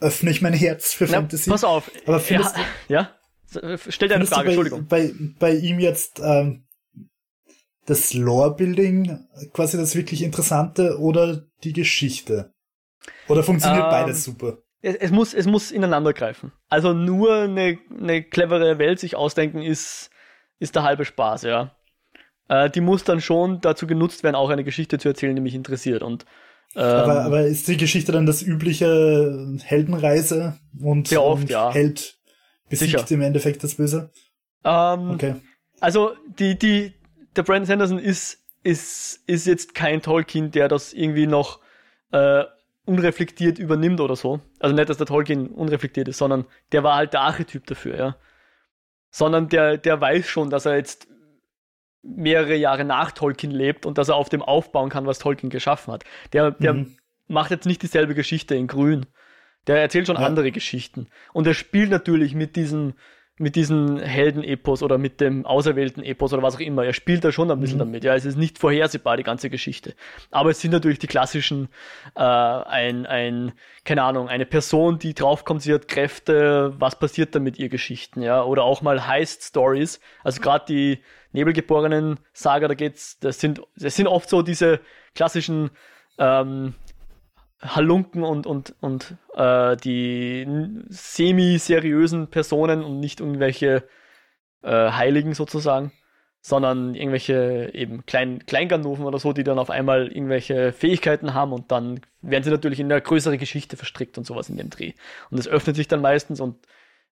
[0.00, 1.50] öffne ich mein Herz für Na, Fantasy.
[1.50, 1.90] Pass auf.
[2.06, 2.56] Aber findest
[2.88, 3.12] ja,
[3.54, 3.78] ja?
[3.88, 4.86] Stell dir eine Frage, bei, Entschuldigung.
[4.86, 6.66] Bei, bei ihm jetzt ähm,
[7.86, 12.52] das Lore-Building quasi das wirklich Interessante oder die Geschichte?
[13.28, 14.58] Oder funktioniert ähm, beides super?
[14.80, 16.52] Es, es, muss, es muss ineinander greifen.
[16.68, 20.10] Also nur eine, eine clevere Welt sich ausdenken ist,
[20.58, 21.76] ist der halbe Spaß, ja.
[22.52, 25.54] Äh, die muss dann schon dazu genutzt werden, auch eine Geschichte zu erzählen, die mich
[25.54, 26.02] interessiert.
[26.02, 26.26] Und
[26.74, 31.72] ähm, aber, aber ist die Geschichte dann das übliche Heldenreise und, sehr oft, und ja.
[31.72, 32.18] Held
[32.68, 33.14] besiegt Sicher.
[33.14, 34.10] im Endeffekt das Böse?
[34.64, 35.36] Ähm, okay.
[35.80, 36.92] Also die, die,
[37.36, 41.60] der Brandon Sanderson ist, ist, ist jetzt kein Tolkien, der das irgendwie noch
[42.10, 42.44] äh,
[42.84, 44.40] unreflektiert übernimmt oder so.
[44.60, 48.16] Also nicht, dass der Tolkien unreflektiert ist, sondern der war halt der Archetyp dafür, ja.
[49.10, 51.08] Sondern der, der weiß schon, dass er jetzt
[52.02, 55.92] mehrere Jahre nach Tolkien lebt und dass er auf dem aufbauen kann, was Tolkien geschaffen
[55.92, 56.04] hat.
[56.32, 56.96] Der, der mhm.
[57.28, 59.06] macht jetzt nicht dieselbe Geschichte in Grün.
[59.68, 60.26] Der erzählt schon ja.
[60.26, 61.06] andere Geschichten.
[61.32, 62.94] Und er spielt natürlich mit diesem,
[63.42, 66.84] mit diesem Helden-Epos oder mit dem auserwählten Epos oder was auch immer.
[66.84, 67.80] Er spielt da schon ein bisschen mhm.
[67.80, 68.04] damit.
[68.04, 69.94] Ja, es ist nicht vorhersehbar, die ganze Geschichte.
[70.30, 71.68] Aber es sind natürlich die klassischen,
[72.14, 73.52] äh, ein, ein,
[73.84, 78.22] keine Ahnung, eine Person, die draufkommt, sie hat Kräfte, was passiert da mit ihr Geschichten,
[78.22, 79.98] ja, oder auch mal Heist-Stories.
[80.22, 81.02] Also gerade die
[81.32, 84.80] Nebelgeborenen-Saga, da geht's, das sind, das sind oft so diese
[85.16, 85.70] klassischen,
[86.18, 86.74] ähm,
[87.62, 90.46] Halunken und, und, und äh, die
[90.88, 93.84] semi-seriösen Personen und nicht irgendwelche
[94.62, 95.92] äh, Heiligen sozusagen,
[96.40, 101.70] sondern irgendwelche eben Klein, Kleinganoven oder so, die dann auf einmal irgendwelche Fähigkeiten haben und
[101.70, 104.92] dann werden sie natürlich in eine größere Geschichte verstrickt und sowas in dem Dreh.
[105.30, 106.66] Und es öffnet sich dann meistens und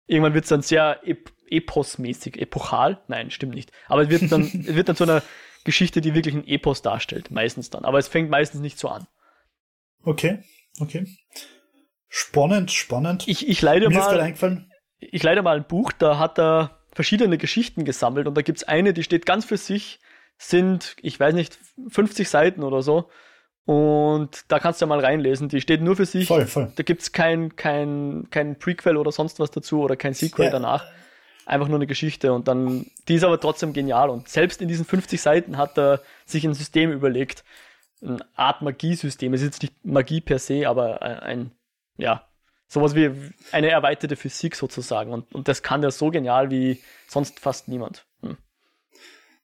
[0.07, 3.73] irgendwann wird es dann sehr ep eposmäßig, epochal, nein, stimmt nicht.
[3.87, 5.23] Aber es wird dann, es wird dann zu einer
[5.65, 7.85] Geschichte, die wirklich ein Epos darstellt, meistens dann.
[7.87, 9.07] Aber es fängt meistens nicht so an.
[10.05, 10.41] Okay,
[10.81, 11.07] okay.
[12.09, 13.29] Spannend, spannend.
[13.29, 14.21] Ich, ich leide Mir mal.
[14.21, 14.73] eingefallen.
[14.99, 18.65] Ich leide mal ein Buch, da hat er verschiedene Geschichten gesammelt und da gibt es
[18.65, 20.01] eine, die steht ganz für sich,
[20.39, 21.59] sind, ich weiß nicht,
[21.89, 23.09] 50 Seiten oder so.
[23.65, 25.51] Und da kannst du ja mal reinlesen.
[25.51, 26.27] Die steht nur für sich.
[26.27, 26.73] Voll, voll.
[26.77, 30.51] Da gibt's kein, kein, kein Prequel oder sonst was dazu oder kein Sequel ja.
[30.51, 30.87] danach.
[31.45, 32.33] Einfach nur eine Geschichte.
[32.33, 34.09] Und dann, die ist aber trotzdem genial.
[34.09, 37.45] Und selbst in diesen 50 Seiten hat er sich ein System überlegt,
[38.03, 39.33] eine Art Magiesystem.
[39.35, 41.51] Es ist jetzt nicht Magie per se, aber ein, ein
[41.97, 42.29] ja,
[42.69, 43.11] sowas wie
[43.51, 45.13] eine erweiterte Physik sozusagen.
[45.13, 48.07] Und, und das kann der so genial wie sonst fast niemand.
[48.23, 48.37] Hm.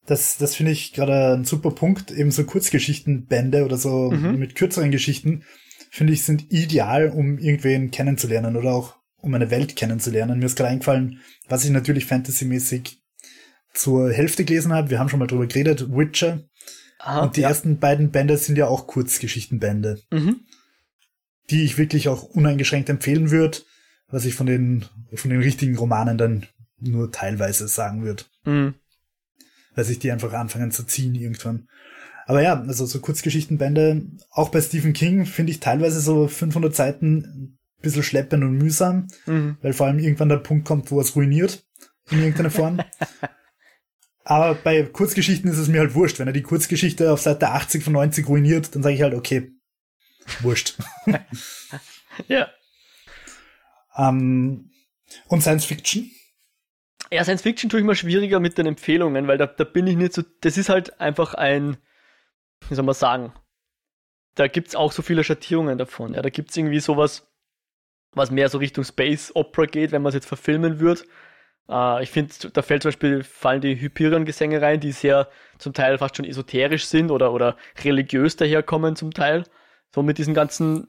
[0.06, 2.10] Das, das finde ich gerade ein super Punkt.
[2.10, 4.38] Eben so Kurzgeschichtenbände oder so mhm.
[4.38, 5.44] mit kürzeren Geschichten,
[5.90, 10.38] finde ich, sind ideal, um irgendwen kennenzulernen oder auch um eine Welt kennenzulernen.
[10.38, 13.00] Mir ist gerade eingefallen, was ich natürlich fantasymäßig
[13.72, 14.90] zur Hälfte gelesen habe.
[14.90, 15.90] Wir haben schon mal drüber geredet.
[15.90, 16.44] Witcher
[17.04, 17.48] Aha, und die ja.
[17.48, 20.40] ersten beiden Bände sind ja auch Kurzgeschichtenbände, mhm.
[21.50, 23.58] die ich wirklich auch uneingeschränkt empfehlen würde,
[24.08, 26.46] was ich von den, von den richtigen Romanen dann
[26.80, 28.24] nur teilweise sagen würde.
[28.46, 28.74] Mhm.
[29.74, 31.68] Weil sich die einfach anfangen zu ziehen irgendwann.
[32.26, 37.18] Aber ja, also so Kurzgeschichtenbände, auch bei Stephen King finde ich teilweise so 500 Seiten
[37.18, 39.58] ein bisschen schleppend und mühsam, mhm.
[39.60, 41.66] weil vor allem irgendwann der Punkt kommt, wo es ruiniert
[42.10, 42.80] in irgendeiner Form.
[44.24, 46.18] Aber bei Kurzgeschichten ist es mir halt wurscht.
[46.18, 49.52] Wenn er die Kurzgeschichte auf Seite 80 von 90 ruiniert, dann sage ich halt, okay,
[50.40, 50.78] wurscht.
[52.28, 52.48] ja.
[53.96, 54.70] Ähm,
[55.28, 56.10] und Science Fiction?
[57.12, 59.96] Ja, Science Fiction tue ich mal schwieriger mit den Empfehlungen, weil da, da bin ich
[59.96, 60.22] nicht so.
[60.40, 61.76] Das ist halt einfach ein,
[62.68, 63.32] wie soll man sagen,
[64.34, 66.14] da gibt's auch so viele Schattierungen davon.
[66.14, 67.30] Ja, da gibt's irgendwie sowas,
[68.12, 71.02] was mehr so Richtung Space Opera geht, wenn man es jetzt verfilmen würde.
[71.66, 75.96] Uh, ich finde, da fällt zum Beispiel, fallen die Hyperion-Gesänge rein, die sehr zum Teil
[75.96, 79.44] fast schon esoterisch sind oder, oder religiös daherkommen zum Teil.
[79.94, 80.88] So mit diesen ganzen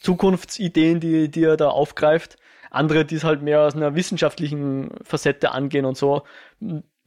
[0.00, 2.36] Zukunftsideen, die, die er da aufgreift.
[2.70, 6.22] Andere, die es halt mehr aus einer wissenschaftlichen Facette angehen und so.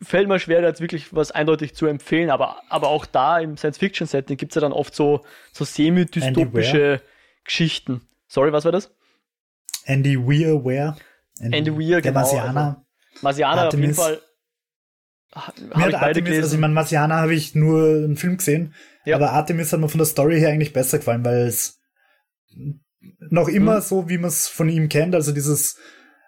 [0.01, 3.55] Fällt mir schwer, da jetzt wirklich was eindeutig zu empfehlen, aber, aber auch da im
[3.55, 7.01] Science-Fiction-Setting gibt es ja dann oft so, so semi-dystopische
[7.45, 8.01] Geschichten.
[8.27, 8.93] Sorry, was war das?
[9.85, 10.63] Andy Weir,
[11.41, 11.57] where?
[11.57, 12.19] Andy Weir, der genau.
[12.21, 12.85] Marsianer.
[13.13, 14.19] Also Marsianer auf jeden Fall.
[15.33, 16.37] Ich beide Artemis.
[16.37, 18.73] Also ich meine, Marsianer habe ich nur einen Film gesehen,
[19.05, 19.15] ja.
[19.15, 21.79] aber Artemis hat mir von der Story her eigentlich besser gefallen, weil es
[23.29, 23.81] noch immer mhm.
[23.81, 25.77] so, wie man es von ihm kennt, also dieses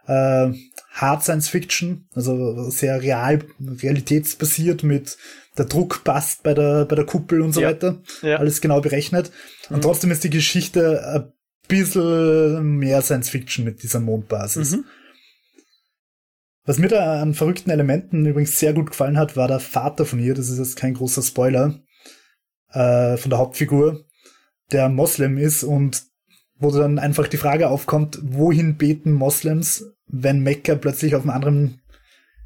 [0.07, 0.51] äh,
[0.91, 5.17] Hard Science Fiction, also sehr real, realitätsbasiert mit
[5.57, 7.69] der Druck passt bei der, bei der Kuppel und so ja.
[7.69, 8.01] weiter.
[8.21, 8.37] Ja.
[8.37, 9.31] Alles genau berechnet.
[9.69, 9.81] Und mhm.
[9.81, 11.33] trotzdem ist die Geschichte ein
[11.67, 14.71] bisschen mehr Science Fiction mit dieser Mondbasis.
[14.71, 14.85] Mhm.
[16.65, 20.19] Was mir da an verrückten Elementen übrigens sehr gut gefallen hat, war der Vater von
[20.19, 21.79] ihr, das ist jetzt kein großer Spoiler,
[22.71, 24.05] äh, von der Hauptfigur,
[24.71, 26.03] der Moslem ist und
[26.55, 31.81] wo dann einfach die Frage aufkommt, wohin beten Moslems, wenn Mekka plötzlich auf einem anderen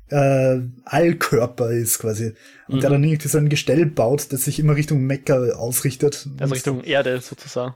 [0.10, 2.34] äh, Allkörper ist quasi.
[2.68, 2.80] Und mhm.
[2.80, 6.28] der dann irgendwie so ein Gestell baut, das sich immer Richtung Mekka ausrichtet.
[6.40, 7.76] Also Richtung Erde sozusagen.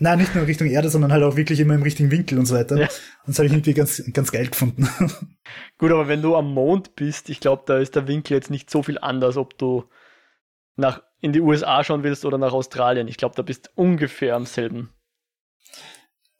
[0.00, 2.54] Nein, nicht nur Richtung Erde, sondern halt auch wirklich immer im richtigen Winkel und so
[2.54, 2.76] weiter.
[2.76, 2.86] Ja.
[2.86, 4.88] Und das habe ich irgendwie ganz, ganz geil gefunden.
[5.78, 8.70] Gut, aber wenn du am Mond bist, ich glaube, da ist der Winkel jetzt nicht
[8.70, 9.84] so viel anders, ob du
[10.76, 13.08] nach in die USA schauen willst oder nach Australien.
[13.08, 14.90] Ich glaube, da bist ungefähr am selben.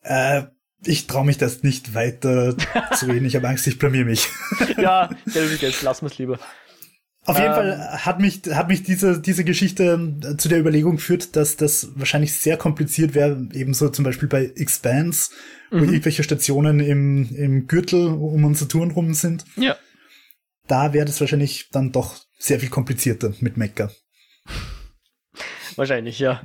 [0.02, 0.44] Äh,
[0.84, 2.56] ich traue mich das nicht weiter
[2.94, 3.26] zu reden.
[3.26, 4.28] Ich habe Angst, ich blamier mich.
[4.76, 6.38] ja, jetzt wir es lieber.
[7.28, 10.96] Auf jeden ähm, Fall hat mich, hat mich diese, diese Geschichte äh, zu der Überlegung
[10.96, 15.32] geführt, dass das wahrscheinlich sehr kompliziert wäre, ebenso zum Beispiel bei Expanse,
[15.70, 15.92] wo mhm.
[15.92, 19.44] irgendwelche Stationen im, im Gürtel um unsere Touren rum sind.
[19.56, 19.76] Ja.
[20.68, 23.90] Da wäre das wahrscheinlich dann doch sehr viel komplizierter mit Mecha.
[25.76, 26.40] Wahrscheinlich, ja.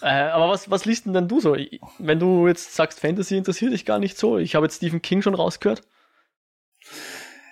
[0.00, 1.58] Äh, aber was, was liest denn, denn du so?
[1.98, 4.38] Wenn du jetzt sagst, Fantasy interessiert dich gar nicht so.
[4.38, 5.82] Ich habe jetzt Stephen King schon rausgehört.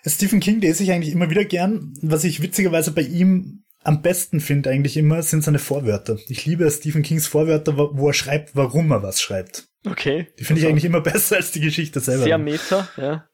[0.07, 1.95] Stephen King lese ich eigentlich immer wieder gern.
[2.03, 6.19] Was ich witzigerweise bei ihm am besten finde eigentlich immer, sind seine Vorwörter.
[6.29, 9.69] Ich liebe Stephen Kings Vorwörter, wo er schreibt, warum er was schreibt.
[9.87, 10.29] Okay.
[10.39, 12.25] Die finde ich eigentlich immer besser als die Geschichte selber.
[12.25, 13.27] Sehr meta, ja.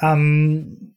[0.00, 0.96] Ähm,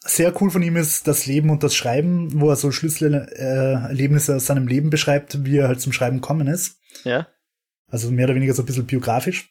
[0.00, 4.36] sehr cool von ihm ist das Leben und das Schreiben, wo er so Schlüsselerlebnisse äh,
[4.36, 6.78] aus seinem Leben beschreibt, wie er halt zum Schreiben gekommen ist.
[7.04, 7.28] Ja.
[7.88, 9.50] Also mehr oder weniger so ein bisschen biografisch.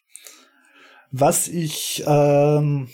[1.12, 2.90] Was ich ähm,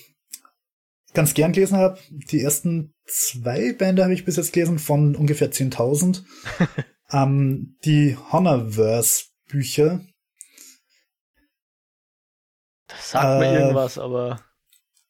[1.19, 5.51] ganz gern gelesen habe, die ersten zwei Bände habe ich bis jetzt gelesen von ungefähr
[5.51, 6.23] 10.000.
[7.11, 9.99] ähm, die Honorverse-Bücher.
[12.87, 14.39] Das sagt mir Äh, irgendwas, aber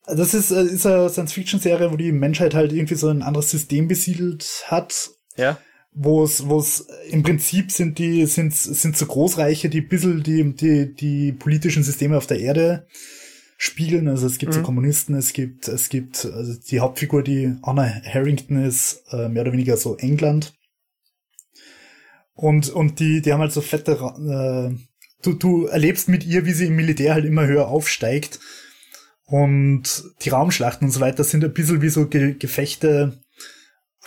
[0.08, 3.88] Das ist, äh, ist eine Science-Fiction-Serie, wo die Menschheit halt irgendwie so ein anderes System
[3.88, 5.60] besiedelt hat, ja.
[5.92, 10.24] wo es, wo es im Prinzip sind die, sind, sind so Großreiche, die ein bisschen
[10.24, 12.88] die, die, die politischen Systeme auf der Erde
[13.60, 14.08] spiegeln.
[14.08, 14.64] Also es gibt so Mhm.
[14.64, 19.52] Kommunisten, es gibt, es gibt, also die Hauptfigur, die Anna Harrington ist, äh, mehr oder
[19.52, 20.54] weniger so England.
[22.34, 24.74] Und, und die, die haben halt so fette, äh,
[25.22, 28.40] du, du erlebst mit ihr, wie sie im Militär halt immer höher aufsteigt.
[29.26, 33.20] Und die Raumschlachten und so weiter sind ein bisschen wie so Ge Gefechte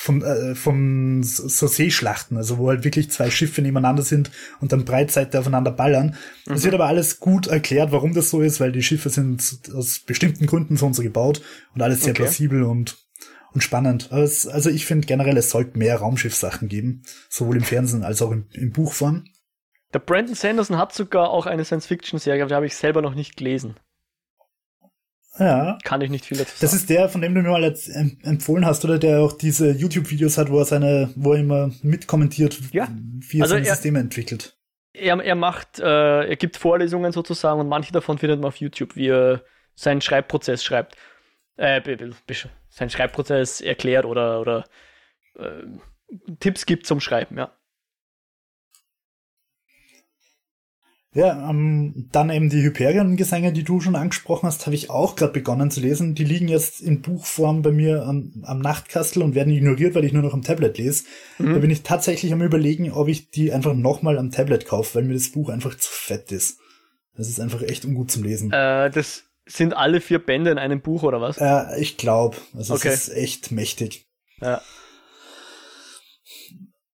[0.05, 4.85] von, äh, von so Seeschlachten, also wo halt wirklich zwei Schiffe nebeneinander sind und dann
[4.85, 6.17] breitseite aufeinander ballern.
[6.51, 9.41] Es wird aber alles gut erklärt, warum das so ist, weil die Schiffe sind
[9.73, 11.41] aus bestimmten Gründen so und so gebaut
[11.75, 12.23] und alles sehr Okay.
[12.25, 12.97] plausibel und,
[13.53, 14.11] und spannend.
[14.11, 18.33] Es- Also ich finde generell, es sollte mehr Raumschiffsachen geben, sowohl im Fernsehen als auch
[18.33, 19.25] in, in Buchform.
[19.95, 23.37] Der Brandon Sanderson hat sogar auch eine Science-Fiction-Serie, aber die habe ich selber noch nicht
[23.37, 23.77] gelesen.
[25.39, 26.59] Ja, Kann ich nicht viel dazu sagen.
[26.61, 27.65] Das ist der, von dem du mir mal
[28.23, 32.59] empfohlen hast, oder der auch diese YouTube-Videos hat, wo er seine, wo er immer mitkommentiert,
[32.73, 32.89] Ja.
[32.91, 34.57] wie er Also seine er- Systeme entwickelt.
[34.93, 38.95] er, er macht, äh, er gibt Vorlesungen sozusagen und manche davon findet man auf YouTube,
[38.95, 39.43] wie er
[39.75, 40.97] seinen Schreibprozess schreibt.
[41.57, 41.81] Äh,
[42.69, 44.65] seinen Schreibprozess erklärt oder, oder
[45.39, 45.63] äh,
[46.41, 47.53] Tipps gibt zum Schreiben, ja.
[51.15, 55.35] Ja, ähm, dann eben die Hyperion-Gesänge, die du schon angesprochen hast, habe ich auch gerade
[55.35, 56.15] begonnen zu lesen.
[56.15, 60.15] Die liegen jetzt in Buchform bei mir am, am Nachtkastel und werden ignoriert, weil ich
[60.15, 61.05] nur noch am Tablet lese.
[61.39, 61.53] Mhm.
[61.53, 65.05] Da bin ich tatsächlich am überlegen, ob ich die einfach nochmal am Tablet kaufe, weil
[65.05, 66.59] mir das Buch einfach zu fett ist.
[67.15, 68.51] Das ist einfach echt ungut zum Lesen.
[68.51, 71.37] Äh, das sind alle vier Bände in einem Buch oder was?
[71.37, 72.89] Äh, ich glaube, also Okay.
[72.89, 74.07] es ist echt mächtig.
[74.41, 74.63] Ja.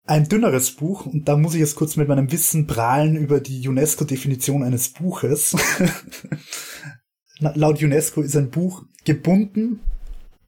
[0.09, 3.69] Ein dünneres Buch, und da muss ich jetzt kurz mit meinem Wissen prahlen über die
[3.69, 5.55] UNESCO-Definition eines Buches.
[7.39, 9.81] Laut UNESCO ist ein Buch gebunden,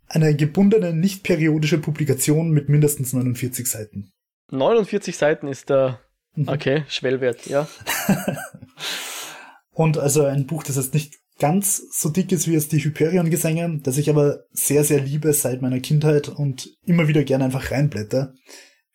[0.09, 4.11] eine gebundene, nicht periodische Publikation mit mindestens 49 Seiten.
[4.51, 6.01] 49 Seiten ist der,
[6.37, 6.49] Mhm.
[6.49, 7.68] okay, Schwellwert, ja.
[9.73, 13.81] Und also ein Buch, das jetzt nicht ganz so dick ist wie es die Hyperion-Gesänge,
[13.83, 18.33] das ich aber sehr, sehr liebe seit meiner Kindheit und immer wieder gerne einfach reinblätter.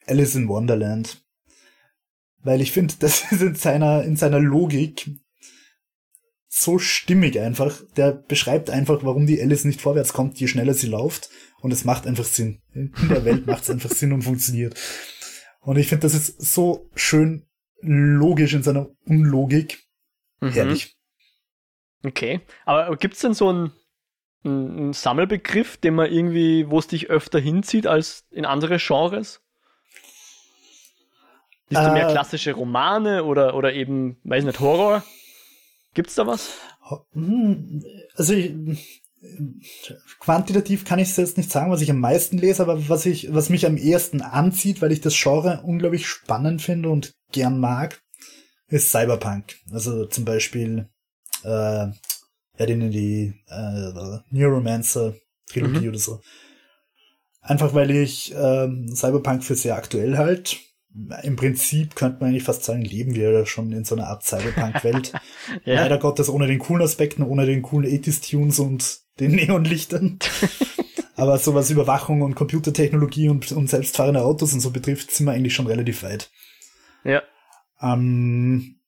[0.08, 1.24] Alice in Wonderland.
[2.44, 5.10] Weil ich finde, das ist in seiner, in seiner Logik
[6.48, 7.82] so stimmig einfach.
[7.98, 11.30] Der beschreibt einfach, warum die Alice nicht vorwärts kommt, je schneller sie läuft.
[11.60, 12.62] Und es macht einfach Sinn.
[12.74, 14.80] In der Welt macht es einfach Sinn und funktioniert.
[15.62, 17.48] Und ich finde, das ist so schön
[17.82, 19.84] logisch in seiner Unlogik.
[20.40, 20.50] Mhm.
[20.50, 20.96] Herrlich.
[22.04, 22.42] Okay.
[22.66, 23.72] Aber gibt es denn so einen,
[24.44, 29.42] einen einen Sammelbegriff, den man irgendwie, wo es dich öfter hinzieht als in andere Genres?
[31.70, 32.12] Bist du mehr Äh.
[32.12, 35.04] klassische Romane oder, oder eben, weiß nicht, Horror?
[35.94, 36.50] Gibt's da was?
[37.14, 37.84] Hm,
[38.16, 38.54] Also ich,
[40.20, 43.34] quantitativ kann ich es jetzt nicht sagen, was ich am meisten lese, aber was ich,
[43.34, 48.02] was mich am ehesten anzieht, weil ich das Genre unglaublich spannend finde und gern mag,
[48.68, 49.56] ist Cyberpunk.
[49.72, 50.90] Also zum Beispiel
[51.44, 51.48] äh,
[51.88, 55.16] ja, die, die äh, Neuromancer
[55.50, 55.90] Trilogie Mhm.
[55.90, 56.22] oder so.
[57.42, 60.60] Einfach weil ich ähm, Cyberpunk für sehr aktuell halt.
[61.24, 64.24] Im Prinzip könnte man eigentlich fast sagen, leben wir ja schon in so einer Art
[64.24, 65.14] Cyberpunk-Welt.
[65.64, 65.76] Ja.
[65.76, 70.20] Leider Gottes ohne den coolen Aspekten, ohne den coolen 80s-Tunes und den Neonlichtern.
[71.16, 75.34] Aber so was Überwachung und Computertechnologie und, und selbstfahrende Autos und so betrifft, sind wir
[75.34, 76.32] eigentlich schon relativ weit.
[77.04, 77.24] Ja.
[77.82, 78.80] Ähm,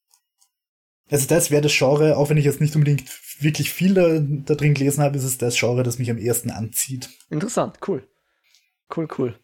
[1.10, 3.08] also das wäre das Genre, auch wenn ich jetzt nicht unbedingt
[3.40, 6.50] wirklich viel da, da drin gelesen habe, ist es das Genre, das mich am ehesten
[6.50, 7.08] anzieht.
[7.30, 8.06] Interessant, cool.
[8.94, 9.38] Cool, cool.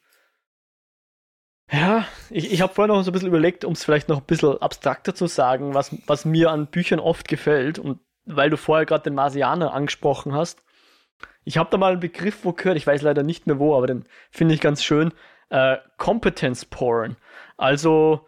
[1.71, 4.27] Ja, ich, ich habe vorher noch so ein bisschen überlegt, um es vielleicht noch ein
[4.27, 7.79] bisschen abstrakter zu sagen, was, was mir an Büchern oft gefällt.
[7.79, 10.63] Und weil du vorher gerade den Marsianer angesprochen hast,
[11.45, 13.87] ich habe da mal einen Begriff wo gehört, ich weiß leider nicht mehr wo, aber
[13.87, 15.13] den finde ich ganz schön.
[15.51, 17.17] Äh, Competence Porn.
[17.57, 18.27] Also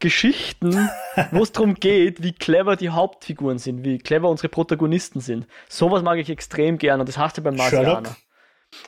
[0.00, 0.88] Geschichten,
[1.30, 5.46] wo es darum geht, wie clever die Hauptfiguren sind, wie clever unsere Protagonisten sind.
[5.68, 8.16] Sowas mag ich extrem gern und das hast du beim Marsianer.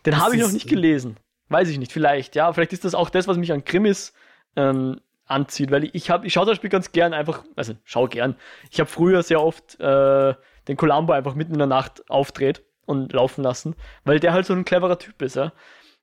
[0.07, 1.17] Den habe ich noch nicht gelesen.
[1.55, 2.53] Weiß ich nicht, vielleicht, ja.
[2.53, 4.13] Vielleicht ist das auch das, was mich an Krimis
[4.57, 8.09] ähm, anzieht, weil ich, ich, hab, ich schaue das Spiel ganz gern einfach, also schau
[8.09, 8.35] gern.
[8.73, 10.35] Ich habe früher sehr oft äh,
[10.67, 14.53] den Columbo einfach mitten in der Nacht aufdreht und laufen lassen, weil der halt so
[14.53, 15.53] ein cleverer Typ ist, ja.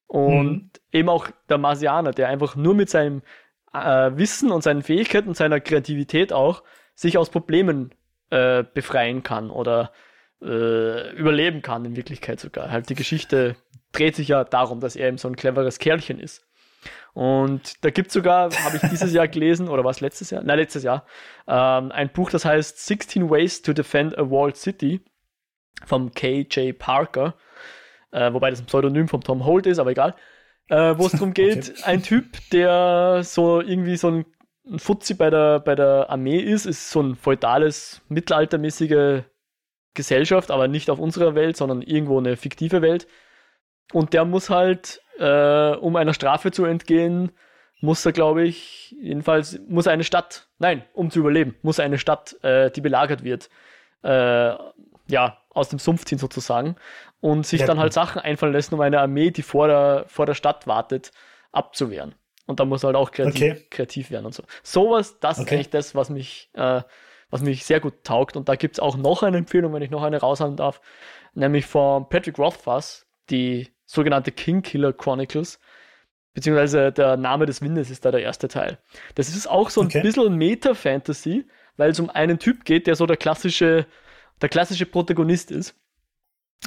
[0.07, 0.69] Und mhm.
[0.93, 3.21] eben auch der Marsianer, der einfach nur mit seinem
[3.73, 6.63] äh, Wissen und seinen Fähigkeiten und seiner Kreativität auch
[6.95, 7.93] sich aus Problemen
[8.29, 9.91] äh, befreien kann oder
[10.41, 12.71] äh, überleben kann, in Wirklichkeit sogar.
[12.71, 13.57] Halt die Geschichte
[13.91, 16.45] dreht sich ja darum, dass er eben so ein cleveres Kerlchen ist.
[17.13, 20.43] Und da gibt es sogar, habe ich dieses Jahr gelesen, oder war es letztes Jahr?
[20.43, 21.05] Nein, letztes Jahr,
[21.47, 25.01] ähm, ein Buch, das heißt 16 Ways to Defend a Walled City
[25.85, 26.77] vom K.J.
[26.77, 27.35] Parker,
[28.11, 30.15] äh, wobei das ein Pseudonym von Tom Holt ist, aber egal.
[30.69, 31.83] Äh, Wo es darum geht, okay.
[31.83, 34.25] ein Typ, der so irgendwie so ein,
[34.69, 39.23] ein Fuzzi bei der, bei der Armee ist, ist so ein feudales, mittelaltermäßige
[39.93, 43.07] Gesellschaft, aber nicht auf unserer Welt, sondern irgendwo eine fiktive Welt.
[43.93, 47.31] Und der muss halt, äh, um einer Strafe zu entgehen,
[47.81, 52.41] muss er, glaube ich, jedenfalls, muss eine Stadt, nein, um zu überleben, muss eine Stadt,
[52.43, 53.49] äh, die belagert wird,
[54.03, 54.53] äh,
[55.07, 56.75] ja, aus dem Sumpf ziehen sozusagen
[57.19, 60.25] und sich ja, dann halt Sachen einfallen lassen, um eine Armee, die vor der, vor
[60.25, 61.11] der Stadt wartet,
[61.51, 62.15] abzuwehren.
[62.45, 63.65] Und da muss er halt auch kreativ, okay.
[63.69, 64.43] kreativ werden und so.
[64.63, 65.45] Sowas, das okay.
[65.45, 66.81] ist eigentlich das, was mich, äh,
[67.29, 68.35] was mich sehr gut taugt.
[68.37, 70.81] Und da gibt es auch noch eine Empfehlung, wenn ich noch eine raushauen darf,
[71.33, 75.59] nämlich von Patrick Rothfuss, die sogenannte King Killer Chronicles.
[76.33, 78.77] Beziehungsweise der Name des Windes ist da der erste Teil.
[79.15, 80.01] Das ist auch so ein okay.
[80.01, 83.85] bisschen Meta-Fantasy, weil es um einen Typ geht, der so der klassische,
[84.41, 85.75] der klassische Protagonist ist.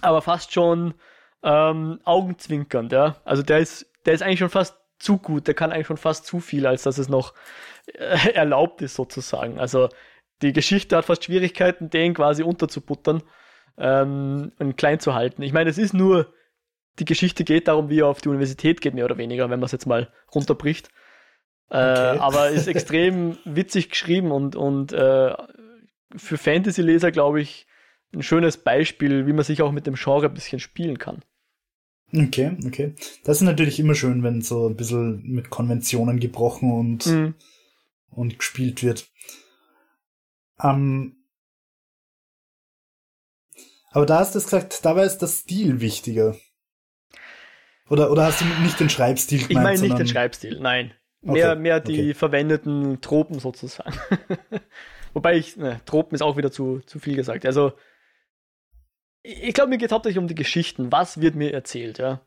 [0.03, 0.95] Aber fast schon
[1.43, 3.17] ähm, augenzwinkernd, ja.
[3.25, 6.27] Also der ist, der ist eigentlich schon fast zu gut, der kann eigentlich schon fast
[6.27, 7.33] zu viel, als dass es noch
[7.87, 9.59] äh, erlaubt ist, sozusagen.
[9.59, 9.89] Also
[10.43, 13.23] die Geschichte hat fast Schwierigkeiten, den quasi unterzubuttern
[13.79, 15.41] ähm, und klein zu halten.
[15.41, 16.34] Ich meine, es ist nur
[16.99, 19.67] die Geschichte geht darum, wie er auf die Universität geht, mehr oder weniger, wenn man
[19.67, 20.89] es jetzt mal runterbricht.
[21.71, 22.19] Äh, okay.
[22.19, 25.35] aber ist extrem witzig geschrieben und, und äh,
[26.15, 27.67] für Fantasy-Leser, glaube ich,
[28.13, 31.25] ein schönes Beispiel, wie man sich auch mit dem Genre ein bisschen spielen kann.
[32.15, 32.95] Okay, okay.
[33.25, 37.35] Das ist natürlich immer schön, wenn so ein bisschen mit Konventionen gebrochen und, mhm.
[38.11, 39.09] und gespielt wird.
[40.63, 41.17] Ähm,
[43.91, 46.37] aber da hast du gesagt, dabei ist der Stil wichtiger.
[47.91, 49.51] Oder, oder hast du nicht den Schreibstil gemeint?
[49.51, 50.95] Ich meine nicht den Schreibstil, nein.
[51.21, 52.15] Mehr, okay, mehr die okay.
[52.15, 53.95] verwendeten Tropen sozusagen.
[55.15, 57.47] Wobei ich, ne, Tropen ist auch wieder zu, zu viel gesagt.
[57.47, 57.73] Also,
[59.23, 60.93] ich glaube, mir geht hauptsächlich um die Geschichten.
[60.93, 62.21] Was wird mir erzählt, ja?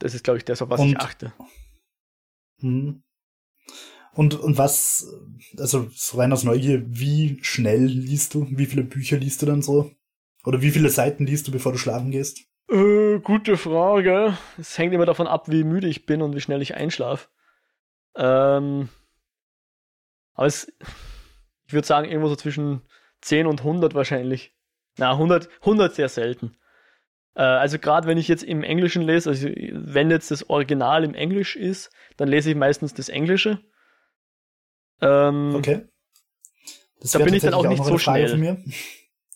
[0.00, 1.32] Das ist, glaube ich, das, auf was und, ich achte.
[2.60, 3.02] Hm.
[4.12, 5.06] Und, und was,
[5.56, 8.46] also so rein aus Neugier, wie schnell liest du?
[8.50, 9.92] Wie viele Bücher liest du dann so?
[10.44, 12.49] Oder wie viele Seiten liest du, bevor du schlafen gehst?
[12.70, 14.36] Äh, gute Frage.
[14.58, 17.28] Es hängt immer davon ab, wie müde ich bin und wie schnell ich einschlafe.
[18.14, 18.88] Ähm,
[20.34, 20.72] aber es,
[21.66, 22.82] ich würde sagen, irgendwo so zwischen
[23.22, 24.54] 10 und 100 wahrscheinlich.
[24.98, 26.56] Na, 100, 100 sehr selten.
[27.34, 31.14] Äh, also gerade wenn ich jetzt im Englischen lese, also wenn jetzt das Original im
[31.14, 33.58] Englisch ist, dann lese ich meistens das Englische.
[35.00, 35.88] Ähm, okay.
[37.00, 38.62] Das da bin ich dann auch nicht auch so schnell.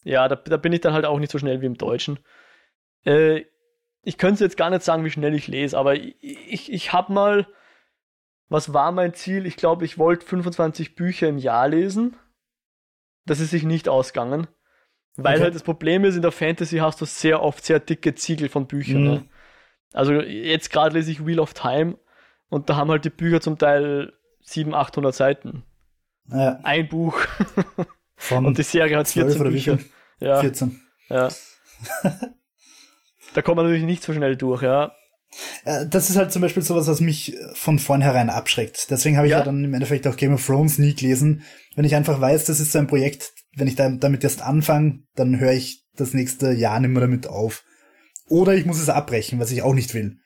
[0.05, 2.18] Ja, da, da bin ich dann halt auch nicht so schnell wie im Deutschen.
[3.05, 3.45] Äh,
[4.03, 7.12] ich könnte jetzt gar nicht sagen, wie schnell ich lese, aber ich, ich, ich habe
[7.12, 7.47] mal,
[8.49, 9.47] was war mein Ziel?
[9.47, 12.17] Ich glaube, ich wollte 25 Bücher im Jahr lesen.
[13.27, 14.47] Das ist sich nicht ausgegangen.
[15.17, 15.45] Weil okay.
[15.45, 18.67] halt das Problem ist, in der Fantasy hast du sehr oft sehr dicke Ziegel von
[18.67, 19.01] Büchern.
[19.03, 19.09] Mhm.
[19.09, 19.29] Ne?
[19.93, 21.97] Also jetzt gerade lese ich Wheel of Time
[22.49, 24.12] und da haben halt die Bücher zum Teil
[24.43, 25.64] 700, 800 Seiten.
[26.27, 26.59] Ja.
[26.64, 27.19] Ein Buch.
[28.17, 29.79] Von und die Serie hat 14 Bücher.
[30.19, 30.40] Ja.
[30.40, 30.81] 14.
[31.09, 31.29] Ja.
[33.35, 34.92] Da kommt man natürlich nicht so schnell durch, ja.
[35.90, 38.90] Das ist halt zum Beispiel sowas, was mich von vornherein abschreckt.
[38.90, 39.38] Deswegen habe ich ja.
[39.38, 39.44] ja.
[39.44, 41.42] dann im Endeffekt auch Game of Thrones nie gelesen.
[41.75, 45.38] Wenn ich einfach weiß, das ist so ein Projekt, wenn ich damit erst anfange, dann
[45.40, 47.64] höre ich das nächste Jahr nicht mehr damit auf.
[48.29, 50.18] Oder ich muss es abbrechen, was ich auch nicht will.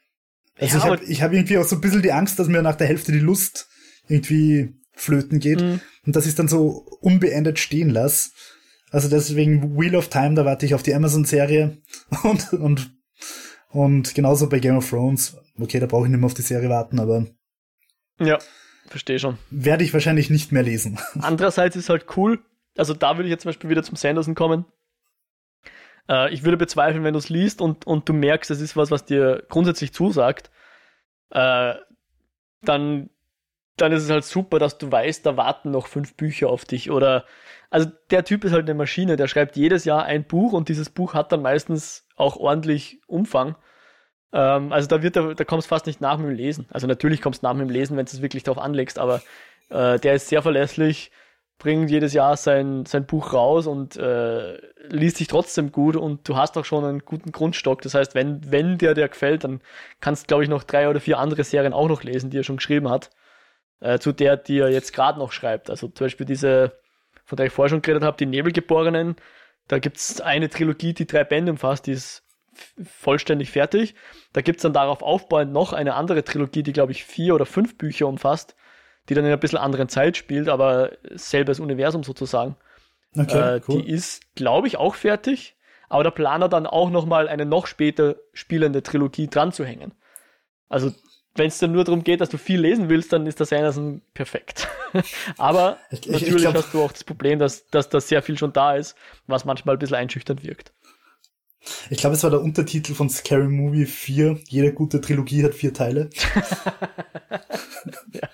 [0.61, 2.62] Also ja, ich habe ich hab irgendwie auch so ein bisschen die Angst, dass mir
[2.62, 3.68] nach der Hälfte die Lust
[4.09, 5.81] irgendwie flöten geht mhm.
[6.05, 8.31] und dass ich es dann so unbeendet stehen lasse.
[8.90, 11.79] Also deswegen Wheel of Time, da warte ich auf die Amazon-Serie
[12.25, 12.98] und, und
[13.71, 15.37] und genauso bei Game of Thrones.
[15.58, 17.27] Okay, da brauche ich nicht mehr auf die Serie warten, aber.
[18.21, 18.38] Ja,
[18.87, 19.38] verstehe schon.
[19.50, 20.98] Werde ich wahrscheinlich nicht mehr lesen.
[21.21, 22.40] Andererseits ist halt cool.
[22.77, 24.64] Also da würde ich jetzt zum Beispiel wieder zum Sanderson kommen.
[26.08, 28.90] Äh, ich würde bezweifeln, wenn du es liest und, und du merkst, es ist was,
[28.90, 30.50] was dir grundsätzlich zusagt,
[31.31, 31.75] äh,
[32.62, 33.10] dann
[33.81, 36.90] dann ist es halt super, dass du weißt, da warten noch fünf Bücher auf dich.
[36.90, 37.25] Oder
[37.71, 40.90] also der Typ ist halt eine Maschine, der schreibt jedes Jahr ein Buch und dieses
[40.90, 43.56] Buch hat dann meistens auch ordentlich Umfang.
[44.33, 46.66] Ähm, also da wird da, da kommst fast nicht nach mit dem Lesen.
[46.71, 49.23] Also natürlich kommst du nach mit dem Lesen, wenn du es wirklich darauf anlegst, aber
[49.71, 51.10] äh, der ist sehr verlässlich,
[51.58, 54.56] bringt jedes Jahr sein, sein Buch raus und äh,
[54.88, 57.83] liest sich trotzdem gut und du hast auch schon einen guten Grundstock.
[57.83, 59.60] Das heißt, wenn, wenn dir der gefällt, dann
[60.00, 62.44] kannst du, glaube ich, noch drei oder vier andere Serien auch noch lesen, die er
[62.44, 63.10] schon geschrieben hat.
[63.81, 65.71] Äh, zu der, die er jetzt gerade noch schreibt.
[65.71, 66.73] Also zum Beispiel diese,
[67.29, 69.16] von der ich vorher schon geredet habe, die Nebelgeborenen.
[69.68, 72.24] Da gibt's eine Trilogie, die drei Bände umfasst, die ist
[72.83, 73.94] vollständig fertig.
[74.33, 77.79] Da gibt's dann darauf aufbauend noch eine andere Trilogie, die, glaube ich, vier oder fünf
[77.79, 78.56] Bücher umfasst
[79.08, 82.56] die dann in einer bisschen anderen Zeit spielt, aber selbes Universum sozusagen.
[83.16, 83.83] Okay, äh, cool.
[83.83, 85.56] Die ist, glaube ich, auch fertig,
[85.88, 89.94] aber der Planer dann auch nochmal eine noch später spielende Trilogie dran zu hängen.
[90.68, 90.92] Also,
[91.39, 94.03] wenn es dann nur darum geht, dass du viel lesen willst, dann ist das Anderson
[94.15, 94.69] perfekt.
[95.39, 98.23] aber ich, ich, natürlich ich glaub, hast du auch das Problem, dass, dass da sehr
[98.23, 100.73] viel schon da ist, was manchmal ein bisschen einschüchternd wirkt.
[101.91, 104.41] Ich glaube, es war der Untertitel von Scary Movie 4.
[104.49, 106.09] Jede gute Trilogie hat vier Teile.
[108.13, 108.29] ja.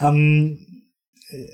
[0.00, 0.84] Ähm,
[1.30, 1.46] äh,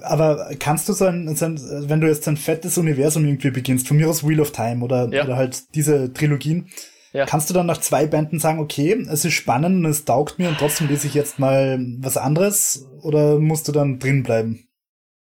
[0.00, 3.88] aber kannst du so ein, so ein, wenn du jetzt ein fettes Universum irgendwie beginnst,
[3.88, 5.24] von mir aus Wheel of Time oder, ja.
[5.24, 6.68] oder halt diese Trilogien,
[7.14, 7.26] ja.
[7.26, 10.48] kannst du dann nach zwei Bänden sagen, okay, es ist spannend und es taugt mir
[10.48, 14.68] und trotzdem lese ich jetzt mal was anderes oder musst du dann drin bleiben?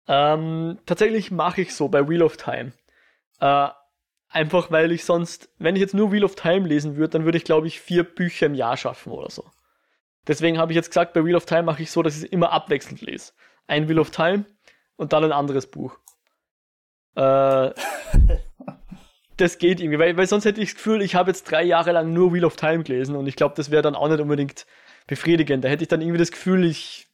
[0.07, 2.71] Ähm, tatsächlich mache ich so bei Wheel of Time.
[3.41, 3.67] Äh,
[4.29, 7.37] einfach weil ich sonst, wenn ich jetzt nur Wheel of Time lesen würde, dann würde
[7.37, 9.43] ich glaube ich vier Bücher im Jahr schaffen oder so.
[10.27, 12.29] Deswegen habe ich jetzt gesagt, bei Wheel of Time mache ich so, dass ich es
[12.29, 13.33] immer abwechselnd lese.
[13.67, 14.45] Ein Wheel of Time
[14.95, 15.97] und dann ein anderes Buch.
[17.15, 17.71] Äh,
[19.41, 21.91] das geht irgendwie, weil, weil sonst hätte ich das Gefühl, ich habe jetzt drei Jahre
[21.91, 24.65] lang nur Wheel of Time gelesen und ich glaube, das wäre dann auch nicht unbedingt
[25.07, 25.63] befriedigend.
[25.63, 27.11] Da hätte ich dann irgendwie das Gefühl, ich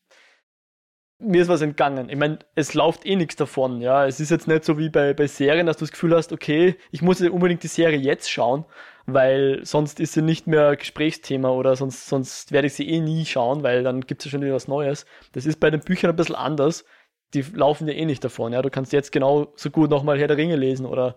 [1.20, 2.10] mir ist was entgangen.
[2.10, 4.06] Ich meine, es läuft eh nichts davon, ja.
[4.06, 6.76] Es ist jetzt nicht so wie bei, bei Serien, dass du das Gefühl hast, okay,
[6.92, 8.66] ich muss unbedingt die Serie jetzt schauen,
[9.08, 13.26] weil sonst ist sie nicht mehr Gesprächsthema oder sonst, sonst werde ich sie eh nie
[13.26, 15.06] schauen, weil dann gibt es ja schon wieder was Neues.
[15.32, 16.86] Das ist bei den Büchern ein bisschen anders.
[17.34, 18.62] Die laufen ja eh nicht davon, ja.
[18.62, 21.16] Du kannst jetzt genau so gut nochmal Herr der Ringe lesen oder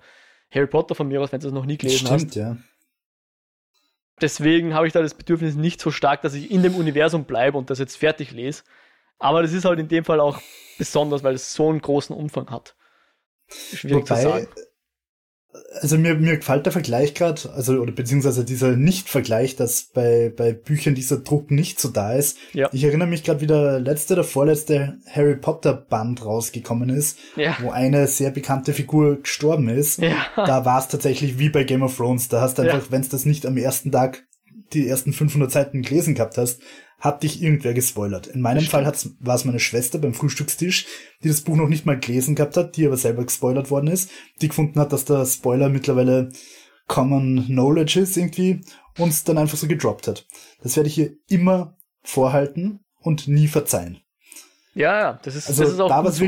[0.51, 2.34] Harry Potter von mir aus, wenn du es noch nie gelesen Stimmt, hast.
[2.34, 2.57] ja.
[4.20, 7.57] Deswegen habe ich da das Bedürfnis nicht so stark, dass ich in dem Universum bleibe
[7.57, 8.64] und das jetzt fertig lese.
[9.18, 10.40] Aber das ist halt in dem Fall auch
[10.78, 12.74] besonders, weil es so einen großen Umfang hat.
[13.48, 14.48] Schwierig Wobei, zu sagen
[15.80, 20.53] also mir, mir gefällt der Vergleich gerade, also oder beziehungsweise dieser Nicht-Vergleich, dass bei, bei
[20.53, 22.38] Büchern dieser Druck nicht so da ist.
[22.53, 22.68] Ja.
[22.72, 27.57] Ich erinnere mich gerade, wie der letzte, der vorletzte Harry Potter Band rausgekommen ist, ja.
[27.61, 30.01] wo eine sehr bekannte Figur gestorben ist.
[30.01, 30.26] Ja.
[30.36, 32.28] Da war es tatsächlich wie bei Game of Thrones.
[32.28, 32.90] Da hast du einfach, ja.
[32.90, 34.24] wenn es das nicht am ersten Tag
[34.72, 36.61] die ersten 500 Seiten gelesen gehabt hast,
[37.01, 38.26] hat dich irgendwer gespoilert.
[38.26, 40.86] In meinem Fall war es meine Schwester beim Frühstückstisch,
[41.24, 44.11] die das Buch noch nicht mal gelesen gehabt hat, die aber selber gespoilert worden ist,
[44.40, 46.30] die gefunden hat, dass der Spoiler mittlerweile
[46.86, 48.61] Common Knowledge ist irgendwie
[48.98, 50.26] und dann einfach so gedroppt hat.
[50.62, 54.01] Das werde ich hier immer vorhalten und nie verzeihen.
[54.74, 56.26] Ja, ja, das ist, also, das ist auch da gut so.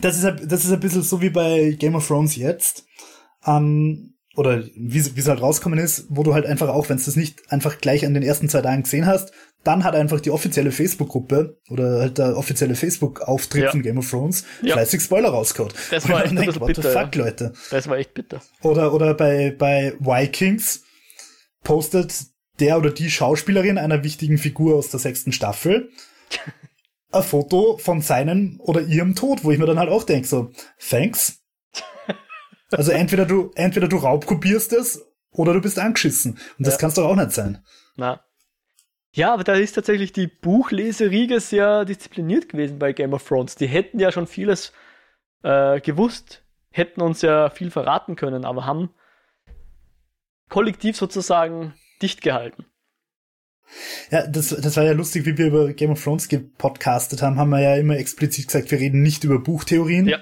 [0.00, 2.84] das, ist, das ist ein bisschen so wie bei Game of Thrones jetzt.
[3.46, 7.16] Ähm, oder wie es halt rauskommen ist, wo du halt einfach auch, wenn es das
[7.16, 9.32] nicht einfach gleich an den ersten zwei Tagen gesehen hast,
[9.64, 13.70] dann hat einfach die offizielle Facebook-Gruppe oder halt der offizielle Facebook-Auftritt ja.
[13.70, 14.74] von Game of Thrones ja.
[14.74, 15.72] fleißig Spoiler rausgehauen.
[15.90, 17.24] Das war echt denkt, bitter, the fuck, ja.
[17.24, 17.52] Leute.
[17.70, 18.42] Das war echt bitter.
[18.62, 20.82] Oder, oder bei, bei Vikings
[21.62, 22.26] postet
[22.58, 25.90] der oder die Schauspielerin einer wichtigen Figur aus der sechsten Staffel
[27.12, 30.50] ein Foto von seinem oder ihrem Tod, wo ich mir dann halt auch denke, so,
[30.78, 31.41] thanks,
[32.72, 36.32] also entweder du, entweder du raubkopierst es oder du bist angeschissen.
[36.58, 36.80] Und das ja.
[36.80, 37.64] kann's doch auch nicht sein.
[37.96, 38.24] Na.
[39.14, 43.56] Ja, aber da ist tatsächlich die Buchleseriege sehr diszipliniert gewesen bei Game of Thrones.
[43.56, 44.72] Die hätten ja schon vieles
[45.42, 48.90] äh, gewusst, hätten uns ja viel verraten können, aber haben
[50.48, 52.64] kollektiv sozusagen dicht gehalten.
[54.10, 57.50] Ja, das, das war ja lustig, wie wir über Game of Thrones gepodcastet haben, haben
[57.50, 60.08] wir ja immer explizit gesagt, wir reden nicht über Buchtheorien.
[60.08, 60.18] Ja.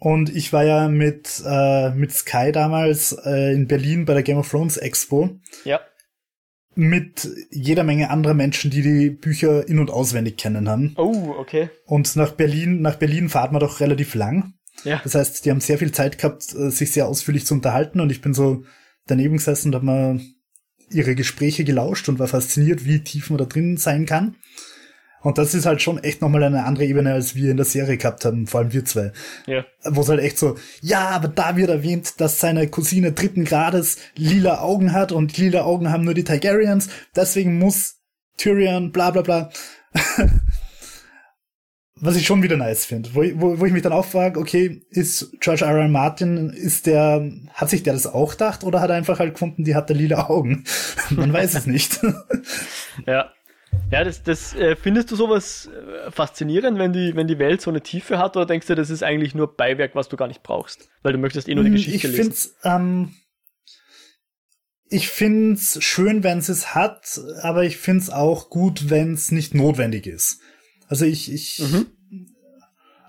[0.00, 4.38] Und ich war ja mit, äh, mit Sky damals äh, in Berlin bei der Game
[4.38, 5.38] of Thrones Expo.
[5.64, 5.80] Ja.
[6.74, 10.94] Mit jeder Menge anderer Menschen, die die Bücher in- und auswendig kennen haben.
[10.96, 11.68] Oh, okay.
[11.84, 14.54] Und nach Berlin, nach Berlin fahrt man doch relativ lang.
[14.84, 15.02] Ja.
[15.04, 18.10] Das heißt, die haben sehr viel Zeit gehabt, äh, sich sehr ausführlich zu unterhalten und
[18.10, 18.64] ich bin so
[19.06, 20.20] daneben gesessen und habe mal
[20.90, 24.36] ihre Gespräche gelauscht und war fasziniert, wie tief man da drin sein kann.
[25.22, 27.96] Und das ist halt schon echt nochmal eine andere Ebene, als wir in der Serie
[27.96, 29.12] gehabt haben, vor allem wir zwei.
[29.46, 29.64] Ja.
[29.84, 33.98] Wo es halt echt so, ja, aber da wird erwähnt, dass seine Cousine dritten Grades
[34.16, 37.96] lila Augen hat und lila Augen haben nur die Targaryens, deswegen muss
[38.36, 39.50] Tyrion, bla bla bla.
[42.02, 44.80] Was ich schon wieder nice finde, wo, wo, wo ich mich dann auch frage, okay,
[44.88, 45.76] ist George R.
[45.76, 45.88] R.
[45.88, 49.64] Martin, ist der, hat sich der das auch gedacht oder hat er einfach halt gefunden,
[49.64, 50.64] die hat da lila Augen?
[51.10, 52.00] Man weiß es nicht.
[53.06, 53.30] ja.
[53.90, 57.70] Ja, das, das äh, findest du sowas äh, faszinierend, wenn die, wenn die Welt so
[57.70, 60.42] eine Tiefe hat, oder denkst du, das ist eigentlich nur Beiwerk, was du gar nicht
[60.42, 60.88] brauchst?
[61.02, 62.22] Weil du möchtest eh nur die hm, Geschichte ich lesen.
[62.22, 63.14] Find's, ähm,
[64.88, 70.06] ich find's schön, wenn es hat, aber ich find's auch gut, wenn es nicht notwendig
[70.06, 70.40] ist.
[70.86, 71.86] Also ich, ich, mhm.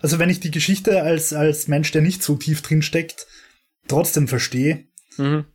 [0.01, 3.27] also wenn ich die Geschichte als, als Mensch, der nicht so tief drin steckt,
[3.88, 5.45] trotzdem verstehe, mhm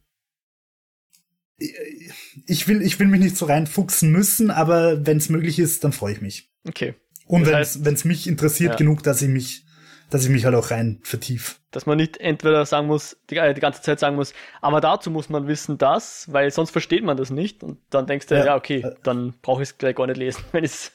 [1.59, 2.26] ich
[2.69, 6.13] will, ich will mich nicht so reinfuchsen müssen, aber wenn es möglich ist, dann freue
[6.13, 6.51] ich mich.
[6.69, 6.95] Okay.
[7.27, 8.77] Und wenn es mich interessiert ja.
[8.77, 9.65] genug, dass ich mich,
[10.11, 11.61] dass ich mich halt auch rein vertief.
[11.73, 15.11] Dass man nicht entweder sagen muss, die, äh, die, ganze Zeit sagen muss, aber dazu
[15.11, 18.47] muss man wissen das, weil sonst versteht man das nicht und dann denkst du, ja,
[18.47, 20.93] ja okay, dann brauche ich es gleich gar nicht lesen, wenn ich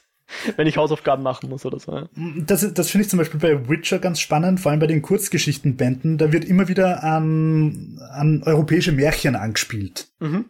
[0.56, 1.92] wenn ich Hausaufgaben machen muss oder so.
[1.92, 2.08] Ja.
[2.46, 6.16] Das, das finde ich zum Beispiel bei Witcher ganz spannend, vor allem bei den Kurzgeschichtenbänden.
[6.16, 10.08] Da wird immer wieder an, an europäische Märchen angespielt.
[10.20, 10.46] Mhm.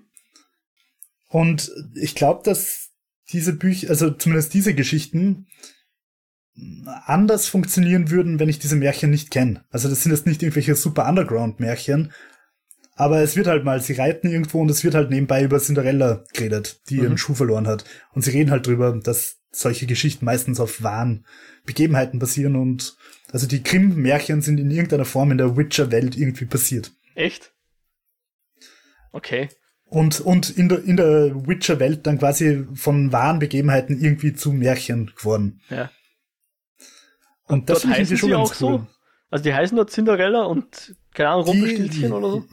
[1.33, 2.91] Und ich glaube, dass
[3.31, 5.47] diese Bücher, also zumindest diese Geschichten,
[7.07, 9.65] anders funktionieren würden, wenn ich diese Märchen nicht kenne.
[9.71, 12.13] Also das sind jetzt nicht irgendwelche super Underground-Märchen,
[12.97, 16.23] aber es wird halt mal, sie reiten irgendwo und es wird halt nebenbei über Cinderella
[16.35, 17.05] geredet, die mhm.
[17.05, 17.87] ihren Schuh verloren hat.
[18.13, 21.25] Und sie reden halt drüber, dass solche Geschichten meistens auf wahren
[21.65, 22.95] Begebenheiten basieren und
[23.33, 26.93] also die Grimm-Märchen sind in irgendeiner Form in der Witcher-Welt irgendwie passiert.
[27.15, 27.55] Echt?
[29.13, 29.49] Okay
[29.93, 35.13] und, und in der, in der Witcher-Welt dann quasi von wahren Begebenheiten irgendwie zu Märchen
[35.15, 35.61] geworden.
[35.69, 35.91] Ja.
[37.45, 38.57] Und, und das heißen schon sie auch cool.
[38.57, 38.87] so?
[39.31, 42.45] Also die heißen dort Cinderella und keine Ahnung, Rumpelstilzchen oder so?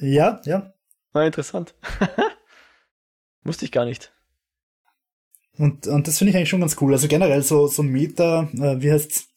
[0.00, 0.74] Ja, ja.
[1.12, 1.74] War interessant.
[3.44, 4.12] Wusste ich gar nicht.
[5.56, 6.92] Und, und das finde ich eigentlich schon ganz cool.
[6.92, 9.28] Also generell so, so Meta, äh, wie heißt's?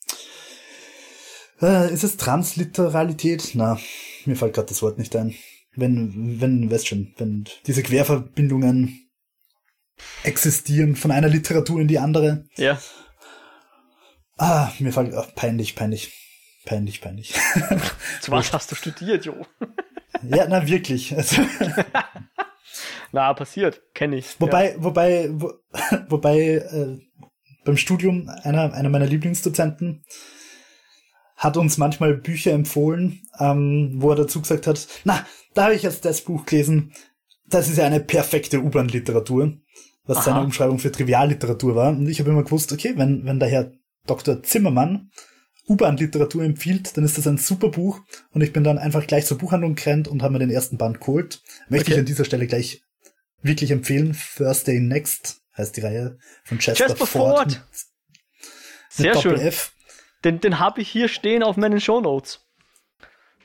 [1.62, 3.52] Äh, ist es Transliteralität?
[3.54, 3.80] Na,
[4.26, 5.36] mir fällt gerade das Wort nicht ein
[5.76, 9.10] wenn, wenn, weißt schon, wenn diese Querverbindungen
[10.24, 12.46] existieren von einer Literatur in die andere.
[12.58, 12.80] Ja.
[14.38, 16.12] Ah, mir fällt oh, peinlich, peinlich,
[16.66, 17.34] peinlich, peinlich.
[18.22, 19.46] Zu was hast du studiert, Jo?
[20.24, 21.16] ja, na wirklich.
[21.16, 21.42] Also,
[23.12, 24.40] na, passiert, kenne ich.
[24.40, 24.84] Wobei, ja.
[24.84, 25.54] wobei, wo,
[26.10, 27.00] wobei äh,
[27.64, 30.04] beim Studium einer, einer meiner Lieblingsdozenten
[31.38, 35.26] hat uns manchmal Bücher empfohlen, ähm, wo er dazu gesagt hat, na,
[35.56, 36.94] da habe ich jetzt das Buch gelesen,
[37.48, 39.58] das ist ja eine perfekte U-Bahn-Literatur,
[40.04, 40.24] was Aha.
[40.24, 41.90] seine Umschreibung für Trivialliteratur war.
[41.90, 43.72] Und ich habe immer gewusst, okay, wenn, wenn der Herr
[44.06, 44.44] Dr.
[44.44, 45.10] Zimmermann
[45.68, 48.02] U-Bahn-Literatur empfiehlt, dann ist das ein super Buch.
[48.32, 51.00] Und ich bin dann einfach gleich zur Buchhandlung gerannt und habe mir den ersten Band
[51.00, 51.42] geholt.
[51.70, 51.94] Möchte okay.
[51.94, 52.84] ich an dieser Stelle gleich
[53.42, 54.16] wirklich empfehlen.
[54.36, 57.54] Thursday Next heißt die Reihe von Jasper, Jasper Ford.
[57.54, 57.68] Ford.
[58.90, 59.40] Sehr schön.
[59.40, 59.72] F.
[60.24, 62.45] Den, den habe ich hier stehen auf meinen Show Notes.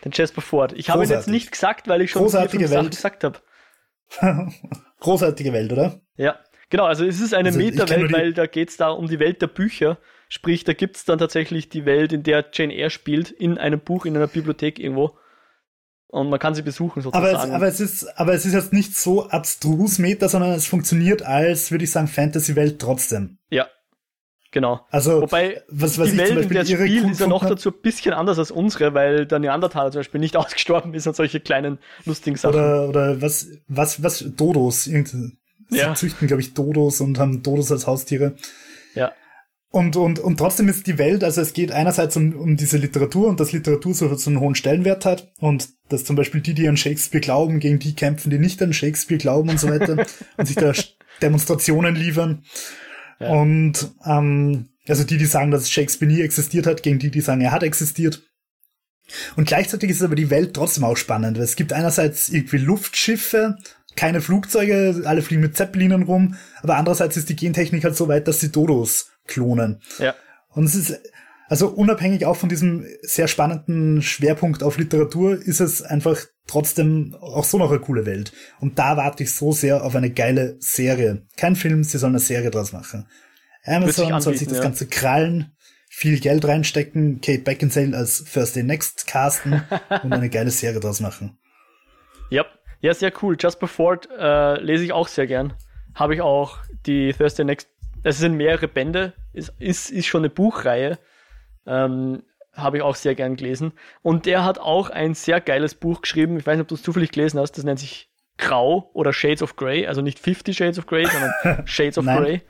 [0.04, 0.72] Den Jasper Ford.
[0.74, 2.90] Ich habe ihn jetzt nicht gesagt, weil ich schon Großartige vier, Welt.
[2.90, 3.38] gesagt habe.
[5.00, 6.00] Großartige Welt, oder?
[6.16, 6.38] Ja,
[6.68, 6.84] genau.
[6.84, 9.46] Also es ist eine also, Meta-Welt, weil da geht es da um die Welt der
[9.46, 9.98] Bücher.
[10.28, 13.80] Sprich, da gibt es dann tatsächlich die Welt, in der Jane Eyre spielt, in einem
[13.80, 15.16] Buch, in einer Bibliothek irgendwo.
[16.06, 17.36] Und man kann sie besuchen sozusagen.
[17.36, 20.66] Aber es, aber es ist, aber es ist jetzt nicht so abstrus Meta, sondern es
[20.66, 23.38] funktioniert als, würde ich sagen, Fantasy-Welt trotzdem.
[23.48, 23.68] Ja,
[24.52, 24.84] Genau.
[24.90, 28.12] Also, Wobei was, was die Welt, in der spielt, ist ja noch dazu ein bisschen
[28.12, 32.36] anders als unsere, weil der Neandertaler zum Beispiel nicht ausgestorben ist und solche kleinen lustigen
[32.36, 32.54] Sachen.
[32.54, 34.86] Oder, oder was, was, was, Dodos.
[34.86, 35.38] Irgendwie.
[35.68, 35.94] Sie ja.
[35.94, 38.34] züchten, glaube ich, Dodos und haben Dodos als Haustiere.
[38.94, 39.12] Ja.
[39.72, 43.28] Und, und, und trotzdem ist die Welt, also es geht einerseits um, um diese Literatur
[43.28, 46.68] und dass Literatur so, so einen hohen Stellenwert hat und dass zum Beispiel die, die
[46.68, 50.04] an Shakespeare glauben, gegen die kämpfen, die nicht an Shakespeare glauben und so weiter
[50.36, 50.72] und sich da
[51.22, 52.42] Demonstrationen liefern.
[53.28, 57.40] Und ähm, also die, die sagen, dass Shakespeare nie existiert hat, gegen die, die sagen,
[57.40, 58.22] er hat existiert.
[59.36, 63.56] Und gleichzeitig ist aber die Welt trotzdem auch spannend, weil es gibt einerseits irgendwie Luftschiffe,
[63.96, 68.28] keine Flugzeuge, alle fliegen mit Zeppelinern rum, aber andererseits ist die Gentechnik halt so weit,
[68.28, 69.80] dass sie Dodos klonen.
[69.98, 70.14] Ja.
[70.48, 71.00] Und es ist,
[71.50, 77.42] also unabhängig auch von diesem sehr spannenden Schwerpunkt auf Literatur, ist es einfach trotzdem auch
[77.42, 78.32] so noch eine coole Welt.
[78.60, 81.26] Und da warte ich so sehr auf eine geile Serie.
[81.36, 83.08] Kein Film, sie sollen eine Serie draus machen.
[83.64, 84.62] Amazon soll sich das ja.
[84.62, 85.56] Ganze krallen,
[85.88, 89.64] viel Geld reinstecken, Kate Beckinsale als Thursday Next casten
[90.04, 91.36] und eine geile Serie draus machen.
[92.30, 92.46] Ja,
[92.80, 93.36] ja, sehr cool.
[93.36, 95.54] Just Before äh, lese ich auch sehr gern.
[95.96, 97.68] Habe ich auch die Thursday Next.
[98.04, 100.96] Es sind mehrere Bände, ist, ist, ist schon eine Buchreihe.
[101.70, 103.72] Ähm, habe ich auch sehr gern gelesen.
[104.02, 106.36] Und der hat auch ein sehr geiles Buch geschrieben.
[106.36, 107.52] Ich weiß nicht, ob du es zufällig gelesen hast.
[107.52, 111.66] Das nennt sich grau oder Shades of Grey, also nicht 50 Shades of Grey, sondern
[111.66, 112.42] Shades of Grey.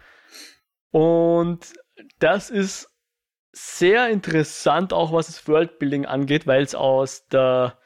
[0.91, 1.73] Und
[2.19, 2.91] das ist
[3.53, 7.77] sehr interessant, auch was das Worldbuilding angeht, weil es aus der.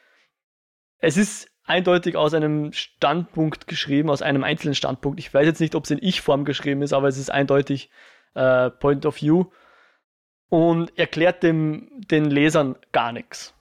[0.99, 5.19] Es ist eindeutig aus einem Standpunkt geschrieben, aus einem einzelnen Standpunkt.
[5.19, 7.89] Ich weiß jetzt nicht, ob es in Ich-Form geschrieben ist, aber es ist eindeutig
[8.35, 9.45] äh, Point of View
[10.49, 13.53] und erklärt dem, den Lesern gar nichts.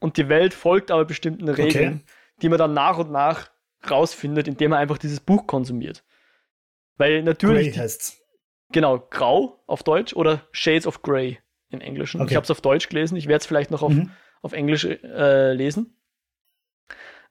[0.00, 2.04] Und die Welt folgt aber bestimmten Regeln, okay.
[2.42, 3.50] die man dann nach und nach
[3.90, 6.04] rausfindet, indem man einfach dieses Buch konsumiert.
[6.96, 7.72] Weil natürlich.
[7.72, 8.20] Grey heißt's.
[8.72, 11.38] Genau, Grau auf Deutsch oder Shades of Grey
[11.70, 12.20] im Englischen.
[12.20, 12.30] Okay.
[12.30, 14.10] Ich habe es auf Deutsch gelesen, ich werde es vielleicht noch auf, mhm.
[14.42, 15.96] auf Englisch äh, lesen.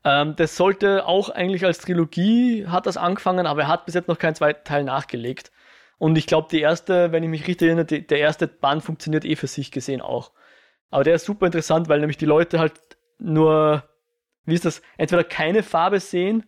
[0.03, 4.07] Ähm, das sollte auch eigentlich als Trilogie, hat das angefangen, aber er hat bis jetzt
[4.07, 5.51] noch keinen zweiten Teil nachgelegt.
[5.97, 9.25] Und ich glaube, die erste, wenn ich mich richtig erinnere, die, der erste Band funktioniert
[9.25, 10.31] eh für sich gesehen auch.
[10.89, 12.73] Aber der ist super interessant, weil nämlich die Leute halt
[13.17, 13.83] nur,
[14.45, 16.45] wie ist das, entweder keine Farbe sehen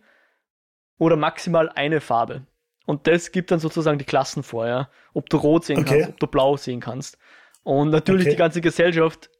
[0.98, 2.46] oder maximal eine Farbe.
[2.86, 4.88] Und das gibt dann sozusagen die Klassen vor, ja.
[5.12, 6.00] Ob du rot sehen okay.
[6.00, 7.18] kannst, ob du blau sehen kannst.
[7.64, 8.30] Und natürlich okay.
[8.30, 9.30] die ganze Gesellschaft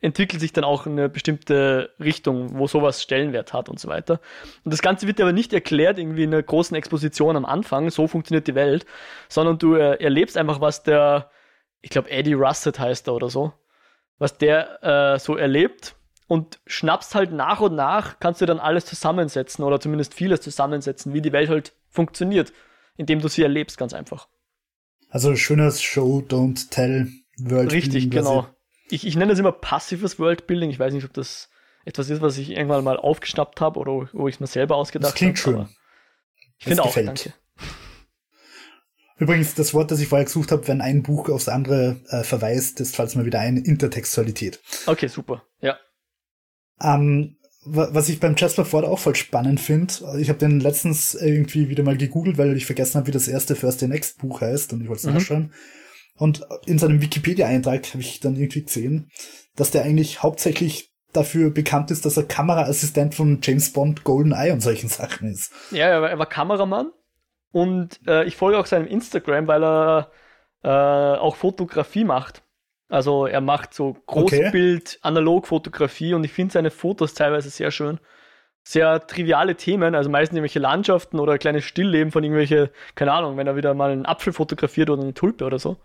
[0.00, 4.20] entwickelt sich dann auch in eine bestimmte Richtung, wo sowas Stellenwert hat und so weiter.
[4.64, 8.06] Und das Ganze wird aber nicht erklärt irgendwie in einer großen Exposition am Anfang, so
[8.06, 8.86] funktioniert die Welt,
[9.28, 11.30] sondern du äh, erlebst einfach, was der,
[11.80, 13.52] ich glaube Eddie Russet heißt er oder so,
[14.18, 14.82] was der
[15.14, 15.96] äh, so erlebt
[16.28, 21.12] und schnappst halt nach und nach, kannst du dann alles zusammensetzen oder zumindest vieles zusammensetzen,
[21.12, 22.52] wie die Welt halt funktioniert,
[22.96, 24.28] indem du sie erlebst, ganz einfach.
[25.10, 27.72] Also schönes Show, Don't Tell World.
[27.72, 28.46] Richtig, genau
[28.90, 30.70] ich, ich nenne das immer passives Worldbuilding.
[30.70, 31.50] Ich weiß nicht, ob das
[31.84, 35.12] etwas ist, was ich irgendwann mal aufgeschnappt habe oder wo ich es mir selber ausgedacht
[35.12, 35.12] habe.
[35.12, 35.76] Das klingt hab, schön.
[36.58, 37.32] Ich finde auch, danke.
[39.16, 42.80] Übrigens, das Wort, das ich vorher gesucht habe, wenn ein Buch aufs andere äh, verweist,
[42.80, 44.60] ist, falls mal wieder ein, Intertextualität.
[44.86, 45.42] Okay, super.
[45.60, 45.76] Ja.
[46.80, 51.68] Ähm, was ich beim Jasper Ford auch voll spannend finde, ich habe den letztens irgendwie
[51.68, 54.72] wieder mal gegoogelt, weil ich vergessen habe, wie das erste First the Next Buch heißt
[54.72, 55.14] und ich wollte es mhm.
[55.14, 55.52] nachschauen.
[56.18, 59.10] Und in seinem Wikipedia-Eintrag habe ich dann irgendwie gesehen,
[59.56, 64.60] dass der eigentlich hauptsächlich dafür bekannt ist, dass er Kameraassistent von James Bond, GoldenEye und
[64.60, 65.52] solchen Sachen ist.
[65.70, 66.92] Ja, er war, er war Kameramann
[67.52, 70.10] und äh, ich folge auch seinem Instagram, weil er
[70.62, 72.42] äh, auch Fotografie macht.
[72.88, 74.98] Also er macht so Großbild, okay.
[75.02, 77.98] Analogfotografie und ich finde seine Fotos teilweise sehr schön.
[78.62, 83.46] Sehr triviale Themen, also meistens irgendwelche Landschaften oder kleine Stillleben von irgendwelche, keine Ahnung, wenn
[83.46, 85.78] er wieder mal einen Apfel fotografiert oder eine Tulpe oder so.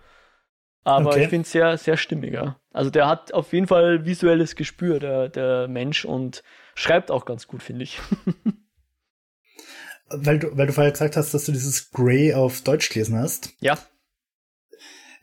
[0.83, 1.23] Aber okay.
[1.23, 2.59] ich finde es sehr, sehr stimmiger.
[2.71, 6.43] Also der hat auf jeden Fall visuelles Gespür, der, der Mensch, und
[6.75, 7.99] schreibt auch ganz gut, finde ich.
[10.09, 13.53] weil, du, weil du vorher gesagt hast, dass du dieses Grey auf Deutsch gelesen hast.
[13.59, 13.77] Ja.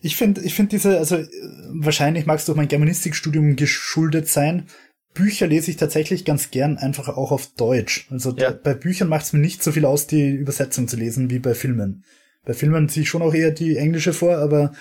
[0.01, 1.23] Ich finde, ich finde diese, also
[1.73, 4.67] wahrscheinlich mag es durch mein Germanistikstudium geschuldet sein.
[5.13, 8.07] Bücher lese ich tatsächlich ganz gern einfach auch auf Deutsch.
[8.11, 8.51] Also ja.
[8.51, 11.39] da, bei Büchern macht es mir nicht so viel aus, die Übersetzung zu lesen wie
[11.39, 12.05] bei Filmen.
[12.47, 14.73] Bei Filmen ziehe ich schon auch eher die englische vor, aber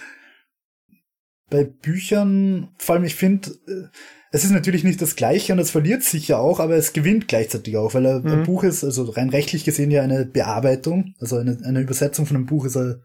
[1.49, 3.87] bei Büchern, vor allem ich finde, äh,
[4.31, 7.27] es ist natürlich nicht das Gleiche und es verliert sich ja auch, aber es gewinnt
[7.27, 8.43] gleichzeitig auch, weil ein, mhm.
[8.43, 12.45] Buch ist, also rein rechtlich gesehen ja eine Bearbeitung, also eine, eine Übersetzung von einem
[12.45, 13.01] Buch ist eine,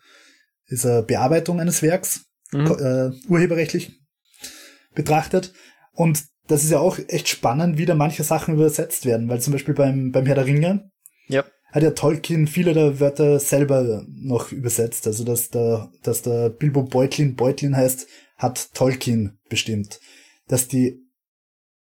[0.66, 2.66] ist eine Bearbeitung eines Werks, mhm.
[2.66, 3.98] äh, urheberrechtlich
[4.94, 5.52] betrachtet.
[5.92, 9.52] Und das ist ja auch echt spannend, wie da manche Sachen übersetzt werden, weil zum
[9.52, 10.90] Beispiel beim, beim Herr der Ringe
[11.28, 11.44] ja.
[11.72, 15.06] hat ja Tolkien viele der Wörter selber noch übersetzt.
[15.06, 18.06] Also dass der, dass der Bilbo Beutlin Beutlin heißt,
[18.44, 20.00] hat Tolkien bestimmt,
[20.46, 21.00] dass die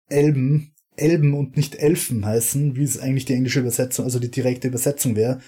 [0.08, 4.68] Elben Elben und nicht Elfen heißen, wie es eigentlich die englische Übersetzung, also die direkte
[4.68, 5.40] Übersetzung wäre,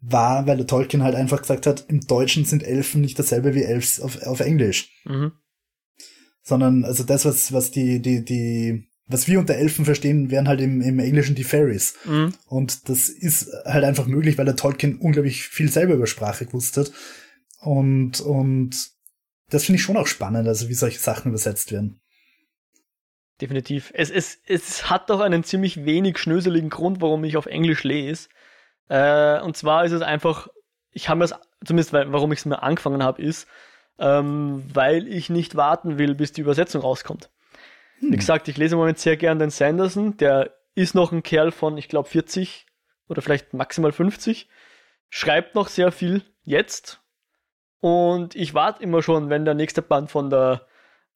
[0.00, 3.62] war, weil der Tolkien halt einfach gesagt hat, im Deutschen sind Elfen nicht dasselbe wie
[3.62, 4.90] Elfs auf, auf Englisch.
[5.04, 5.32] Mhm.
[6.42, 10.60] Sondern, also das, was, was die, die, die, was wir unter Elfen verstehen, wären halt
[10.60, 11.94] im, im Englischen die Fairies.
[12.06, 12.32] Mhm.
[12.46, 16.76] Und das ist halt einfach möglich, weil der Tolkien unglaublich viel selber über Sprache gewusst
[16.76, 16.92] hat.
[17.60, 18.90] Und, und
[19.50, 22.00] das finde ich schon auch spannend, also wie solche Sachen übersetzt werden.
[23.40, 23.90] Definitiv.
[23.94, 28.28] Es, es, es hat doch einen ziemlich wenig schnöseligen Grund, warum ich auf Englisch lese.
[28.88, 30.48] Äh, und zwar ist es einfach,
[30.90, 31.28] ich habe mir
[31.64, 33.48] zumindest weil, warum ich es mir angefangen habe, ist,
[33.98, 37.30] ähm, weil ich nicht warten will, bis die Übersetzung rauskommt.
[38.00, 38.12] Hm.
[38.12, 41.50] Wie gesagt, ich lese im Moment sehr gern den Sanderson, der ist noch ein Kerl
[41.52, 42.66] von, ich glaube, 40
[43.08, 44.48] oder vielleicht maximal 50,
[45.08, 47.00] schreibt noch sehr viel jetzt,
[47.80, 50.66] und ich warte immer schon, wenn der nächste Band von der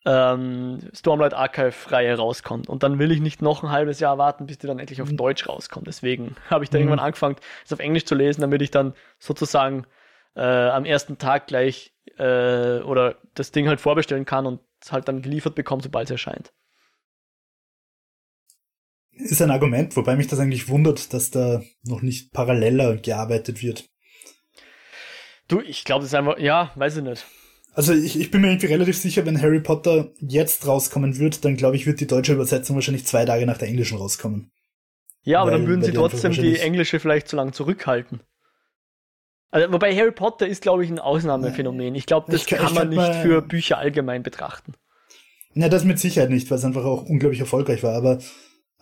[0.06, 2.68] ähm, Stormlight Archive-Reihe rauskommt.
[2.68, 5.10] Und dann will ich nicht noch ein halbes Jahr warten, bis die dann endlich auf
[5.10, 5.16] mhm.
[5.16, 5.86] Deutsch rauskommt.
[5.86, 6.84] Deswegen habe ich da mhm.
[6.84, 9.86] irgendwann angefangen, es auf Englisch zu lesen, damit ich dann sozusagen
[10.36, 15.08] äh, am ersten Tag gleich äh, oder das Ding halt vorbestellen kann und es halt
[15.08, 16.52] dann geliefert bekomme, sobald es erscheint.
[19.12, 23.88] Ist ein Argument, wobei mich das eigentlich wundert, dass da noch nicht paralleler gearbeitet wird.
[25.48, 27.26] Du, ich glaube, das ist einfach, ja, weiß ich nicht.
[27.74, 31.56] Also ich, ich bin mir irgendwie relativ sicher, wenn Harry Potter jetzt rauskommen wird, dann
[31.56, 34.52] glaube ich, wird die deutsche Übersetzung wahrscheinlich zwei Tage nach der englischen rauskommen.
[35.22, 38.20] Ja, aber weil, dann würden sie trotzdem die englische vielleicht zu lange zurückhalten.
[39.50, 41.94] Also, wobei Harry Potter ist, glaube ich, ein Ausnahmephänomen.
[41.94, 44.74] Ich glaube, das ich, kann ich man nicht für Bücher allgemein betrachten.
[45.54, 47.94] Ja, das mit Sicherheit nicht, weil es einfach auch unglaublich erfolgreich war.
[47.94, 48.18] Aber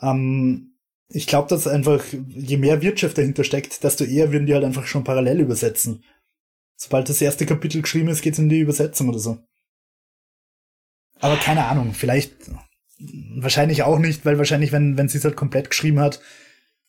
[0.01, 0.75] ähm,
[1.09, 4.87] ich glaube, dass einfach, je mehr Wirtschaft dahinter steckt, desto eher würden die halt einfach
[4.87, 6.05] schon parallel übersetzen.
[6.77, 9.39] Sobald das erste Kapitel geschrieben ist, geht's in die Übersetzung oder so.
[11.20, 12.33] Aber keine Ahnung, vielleicht,
[13.37, 16.20] wahrscheinlich auch nicht, weil wahrscheinlich, wenn, wenn sie es halt komplett geschrieben hat,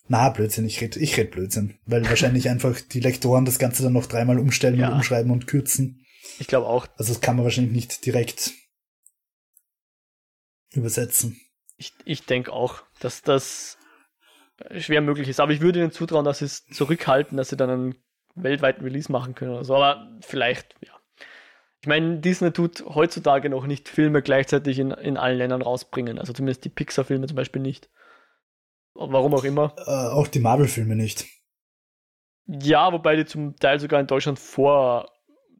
[0.06, 1.78] na, Blödsinn, ich red, ich red Blödsinn.
[1.86, 4.88] Weil wahrscheinlich einfach die Lektoren das Ganze dann noch dreimal umstellen ja.
[4.88, 6.04] und umschreiben und kürzen.
[6.38, 6.86] Ich glaube auch.
[6.96, 8.52] Also das kann man wahrscheinlich nicht direkt
[10.72, 11.40] übersetzen.
[11.76, 13.78] Ich, ich denke auch, dass das
[14.78, 15.40] schwer möglich ist.
[15.40, 18.03] Aber ich würde ihnen zutrauen, dass sie es zurückhalten, dass sie dann einen
[18.34, 19.74] weltweiten Release machen können oder so.
[19.74, 20.92] Aber vielleicht, ja.
[21.80, 26.18] Ich meine, Disney tut heutzutage noch nicht Filme gleichzeitig in, in allen Ländern rausbringen.
[26.18, 27.90] Also zumindest die Pixar-Filme zum Beispiel nicht.
[28.94, 29.74] Warum auch immer.
[29.86, 31.26] Äh, auch die Marvel-Filme nicht.
[32.46, 35.10] Ja, wobei die zum Teil sogar in Deutschland vor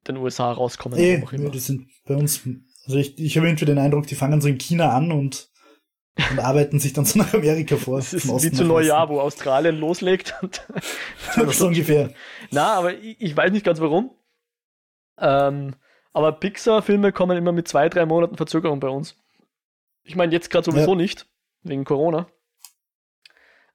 [0.06, 0.98] den USA rauskommen.
[0.98, 2.46] Eh, nee, die sind bei uns.
[2.84, 5.50] Also ich, ich habe irgendwie den Eindruck, die fangen so in China an und,
[6.30, 7.98] und arbeiten sich dann so nach Amerika vor.
[7.98, 10.34] Das ist wie zu Neujahr, wo Australien loslegt.
[10.42, 10.62] Und
[11.52, 12.10] so ungefähr.
[12.50, 14.12] Na, aber ich, ich weiß nicht ganz warum.
[15.18, 15.74] Ähm,
[16.12, 19.16] aber Pixar-Filme kommen immer mit zwei, drei Monaten Verzögerung bei uns.
[20.04, 20.96] Ich meine, jetzt gerade sowieso ja.
[20.96, 21.26] nicht,
[21.62, 22.28] wegen Corona.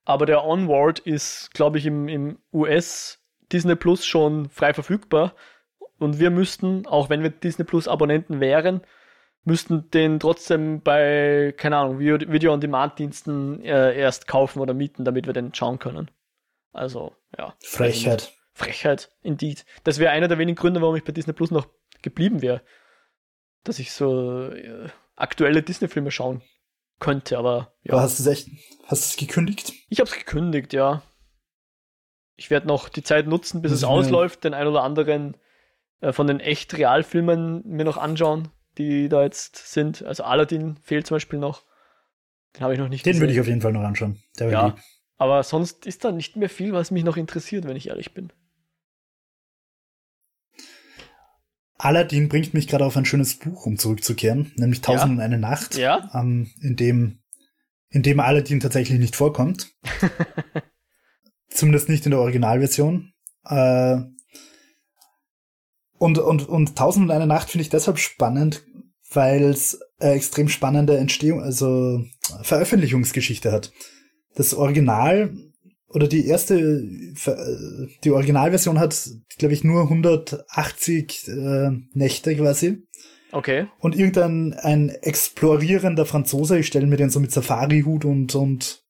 [0.06, 3.20] Aber der Onward ist, glaube ich, im, im US
[3.52, 5.36] Disney Plus schon frei verfügbar.
[5.98, 8.82] Und wir müssten, auch wenn wir Disney Plus Abonnenten wären,
[9.44, 15.54] müssten den trotzdem bei, keine Ahnung, Video-on-Demand-Diensten äh, erst kaufen oder mieten, damit wir den
[15.54, 16.12] schauen können.
[16.72, 17.56] Also, ja.
[17.64, 18.34] Frechheit.
[18.54, 19.66] Frechheit, indeed.
[19.84, 21.68] Das wäre einer der wenigen Gründe, warum ich bei Disney Plus noch
[22.02, 22.62] geblieben wäre.
[23.64, 26.42] Dass ich so äh, aktuelle Disney-Filme schauen
[27.00, 27.94] könnte, aber ja.
[27.94, 28.50] Aber hast du es echt,
[28.86, 29.74] hast du es gekündigt?
[29.90, 31.02] Ich habe es gekündigt, ja.
[32.36, 35.38] Ich werde noch die Zeit nutzen, bis es ausläuft, den ein oder anderen
[36.02, 38.50] äh, von den echt Realfilmen mir noch anschauen,
[38.80, 40.04] die da jetzt sind.
[40.04, 41.64] Also Aladdin fehlt zum Beispiel noch.
[42.56, 44.24] Den habe ich noch nicht Den würde ich auf jeden Fall noch anschauen.
[44.40, 44.76] ja, lieb.
[45.18, 48.32] aber sonst ist da nicht mehr viel, was mich noch interessiert, wenn ich ehrlich bin.
[51.78, 55.14] Aladdin bringt mich gerade auf ein schönes Buch, um zurückzukehren, nämlich Tausend ja.
[55.16, 56.10] und eine Nacht, ja.
[56.14, 57.20] ähm, in dem
[57.92, 59.72] in dem Aladdin tatsächlich nicht vorkommt.
[61.50, 63.14] Zumindest nicht in der Originalversion.
[63.46, 63.98] Äh,
[65.98, 68.64] und, und, und Tausend und eine Nacht finde ich deshalb spannend,
[69.12, 72.04] weil es äh, extrem spannende Entstehung, also
[72.44, 73.72] Veröffentlichungsgeschichte hat.
[74.36, 75.34] Das Original
[75.90, 76.84] oder die erste,
[78.04, 82.84] die Originalversion hat, glaube ich, nur 180 äh, Nächte quasi.
[83.32, 83.68] Okay.
[83.80, 88.84] Und irgendein ein explorierender Franzose, ich stelle mir den so mit Safari-Hut und, und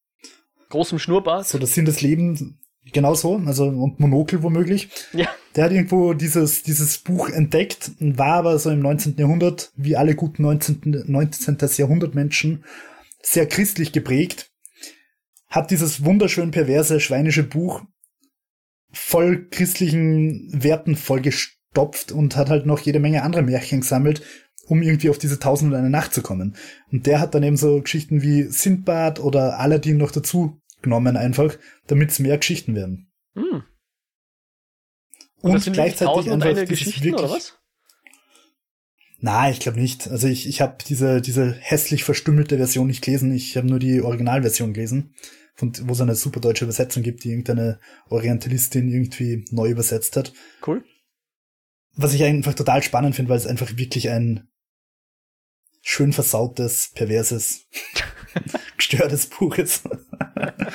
[0.69, 1.47] großem Schnurrbart.
[1.47, 2.43] So das Sinn des Lebens,
[2.93, 4.89] genau so, also und Monokel womöglich.
[5.13, 5.27] Ja.
[5.55, 9.15] Der hat irgendwo dieses, dieses Buch entdeckt, war aber so im 19.
[9.17, 11.05] Jahrhundert, wie alle guten 19.
[11.07, 11.57] 19.
[11.77, 12.63] Jahrhundert Menschen,
[13.21, 14.49] sehr christlich geprägt
[15.49, 17.81] hat dieses wunderschön perverse schweinische Buch
[18.91, 24.21] voll christlichen Werten vollgestopft und hat halt noch jede Menge andere Märchen gesammelt,
[24.67, 26.55] um irgendwie auf diese Tausend und eine Nacht zu kommen.
[26.91, 31.57] Und der hat dann eben so Geschichten wie Sindbad oder Aladdin noch dazu genommen einfach,
[31.87, 33.11] damit es mehr Geschichten werden.
[33.33, 33.63] Hm.
[35.41, 37.57] Und, und gleichzeitig einfach eine Geschichten wirklich, oder was?
[39.21, 40.09] Na, ich glaube nicht.
[40.09, 43.33] Also ich, ich habe diese, diese hässlich verstümmelte Version nicht gelesen.
[43.33, 45.13] Ich habe nur die Originalversion gelesen
[45.55, 50.33] von, wo es eine super deutsche Übersetzung gibt, die irgendeine Orientalistin irgendwie neu übersetzt hat.
[50.65, 50.83] Cool.
[51.95, 54.47] Was ich einfach total spannend finde, weil es einfach wirklich ein
[55.81, 57.67] schön versautes, perverses,
[58.77, 59.87] gestörtes Buch ist.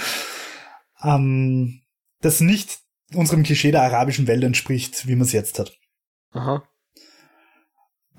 [1.03, 1.83] ähm,
[2.21, 2.79] das nicht
[3.15, 5.77] unserem Klischee der arabischen Welt entspricht, wie man es jetzt hat.
[6.33, 6.67] Aha.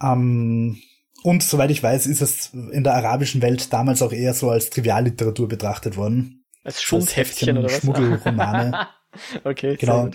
[0.02, 0.82] Ähm,
[1.24, 4.70] und soweit ich weiß, ist es in der arabischen Welt damals auch eher so als
[4.70, 6.46] Trivialliteratur betrachtet worden.
[6.64, 7.80] Als Schundheftchen oder was?
[7.80, 8.88] Schmuggelromane.
[9.44, 10.12] okay, genau.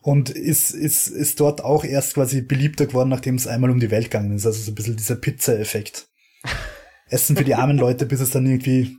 [0.00, 3.90] Und ist, ist, ist dort auch erst quasi beliebter geworden, nachdem es einmal um die
[3.90, 4.46] Welt gegangen ist.
[4.46, 6.08] Also so ein bisschen dieser Pizza-Effekt.
[7.12, 8.96] Essen für die armen Leute, bis es dann irgendwie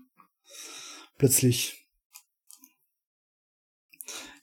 [1.17, 1.87] plötzlich.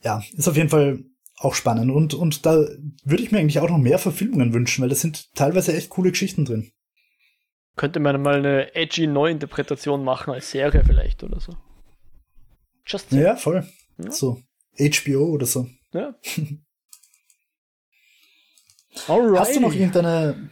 [0.02, 1.04] Ja, ist auf jeden Fall
[1.36, 1.90] auch spannend.
[1.90, 2.56] Und, und da
[3.04, 6.10] würde ich mir eigentlich auch noch mehr Verfilmungen wünschen, weil da sind teilweise echt coole
[6.10, 6.72] Geschichten drin.
[7.76, 11.56] Könnte man mal eine edgy Neuinterpretation machen als Serie vielleicht oder so.
[12.86, 13.66] Just ja, voll.
[13.98, 14.10] Ja.
[14.10, 14.42] So
[14.78, 15.68] HBO oder so.
[15.92, 16.14] Ja.
[19.06, 19.38] Alrighty.
[19.38, 20.50] Hast du noch irgendeine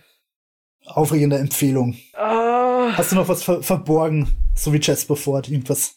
[0.97, 1.97] aufregende Empfehlung?
[2.15, 5.97] Uh, Hast du noch was ver verborgen, so wie Jasper Ford, irgendwas,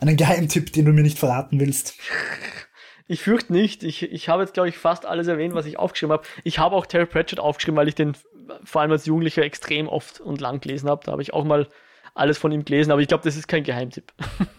[0.00, 1.94] einen Geheimtipp, den du mir nicht verraten willst?
[3.06, 3.82] Ich fürchte nicht.
[3.82, 6.22] Ich, ich habe jetzt, glaube ich, fast alles erwähnt, was ich aufgeschrieben habe.
[6.44, 8.14] Ich habe auch Terry Pratchett aufgeschrieben, weil ich den
[8.64, 11.02] vor allem als Jugendlicher extrem oft und lang gelesen habe.
[11.04, 11.68] Da habe ich auch mal
[12.14, 14.12] alles von ihm gelesen, aber ich glaube, das ist kein Geheimtipp.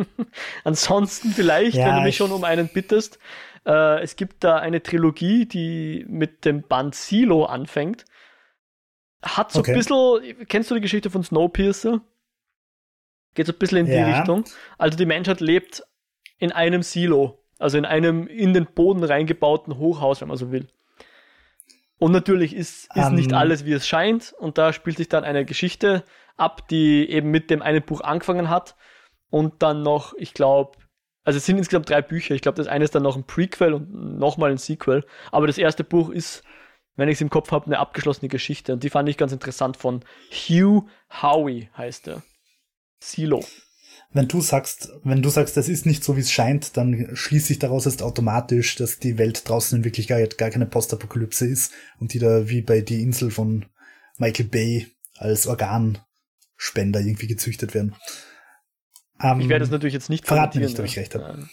[0.64, 3.20] Ansonsten vielleicht, ja, wenn du mich schon um einen bittest,
[3.66, 8.06] äh, es gibt da eine Trilogie, die mit dem Band Silo anfängt.
[9.22, 9.72] Hat so okay.
[9.72, 12.02] ein bisschen, kennst du die Geschichte von Snowpiercer?
[13.34, 14.06] Geht so ein bisschen in ja.
[14.06, 14.44] die Richtung.
[14.78, 15.84] Also die Menschheit lebt
[16.38, 20.68] in einem Silo, also in einem in den Boden reingebauten Hochhaus, wenn man so will.
[22.00, 24.34] Und natürlich ist, ist um, nicht alles, wie es scheint.
[24.40, 26.04] Und da spielt sich dann eine Geschichte
[26.36, 28.76] ab, die eben mit dem einen Buch angefangen hat.
[29.30, 30.80] Und dann noch, ich glaube,
[31.24, 32.34] also es sind insgesamt drei Bücher.
[32.34, 35.06] Ich glaube, das eine ist dann noch ein Prequel und nochmal ein Sequel.
[35.32, 36.44] Aber das erste Buch ist,
[36.96, 38.74] wenn ich es im Kopf habe, eine abgeschlossene Geschichte.
[38.74, 40.88] Und die fand ich ganz interessant von Hugh
[41.22, 42.24] Howey, heißt er.
[43.00, 43.44] Silo.
[44.14, 47.54] Wenn du sagst, wenn du sagst, das ist nicht so, wie es scheint, dann schließe
[47.54, 52.14] ich daraus jetzt automatisch, dass die Welt draußen in Wirklichkeit gar keine Postapokalypse ist und
[52.14, 53.66] die da wie bei die Insel von
[54.18, 57.96] Michael Bay als Organspender irgendwie gezüchtet werden.
[59.18, 61.48] Um, ich werde das natürlich jetzt nicht verraten, nicht, ob ich recht habe.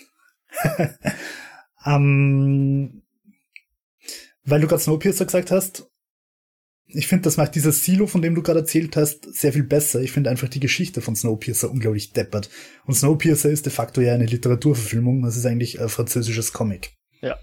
[1.85, 3.03] um,
[4.51, 5.89] weil du gerade Snowpiercer gesagt hast,
[6.91, 10.01] ich finde, das macht dieses Silo, von dem du gerade erzählt hast, sehr viel besser.
[10.01, 12.49] Ich finde einfach die Geschichte von Snowpiercer unglaublich deppert.
[12.87, 15.23] Und Snowpiercer ist de facto ja eine Literaturverfilmung.
[15.23, 16.95] Das ist eigentlich ein französisches Comic.
[17.21, 17.37] Ja.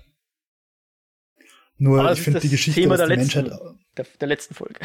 [1.77, 3.59] Nur, ich finde die Geschichte, Thema der, letzten, Menschheit,
[3.97, 4.79] der, der letzten Folge.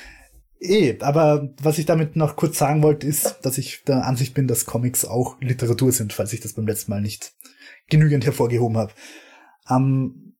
[0.60, 4.48] eh, aber was ich damit noch kurz sagen wollte, ist, dass ich der Ansicht bin,
[4.48, 7.32] dass Comics auch Literatur sind, falls ich das beim letzten Mal nicht
[7.88, 8.92] genügend hervorgehoben habe.
[9.70, 10.33] Ähm,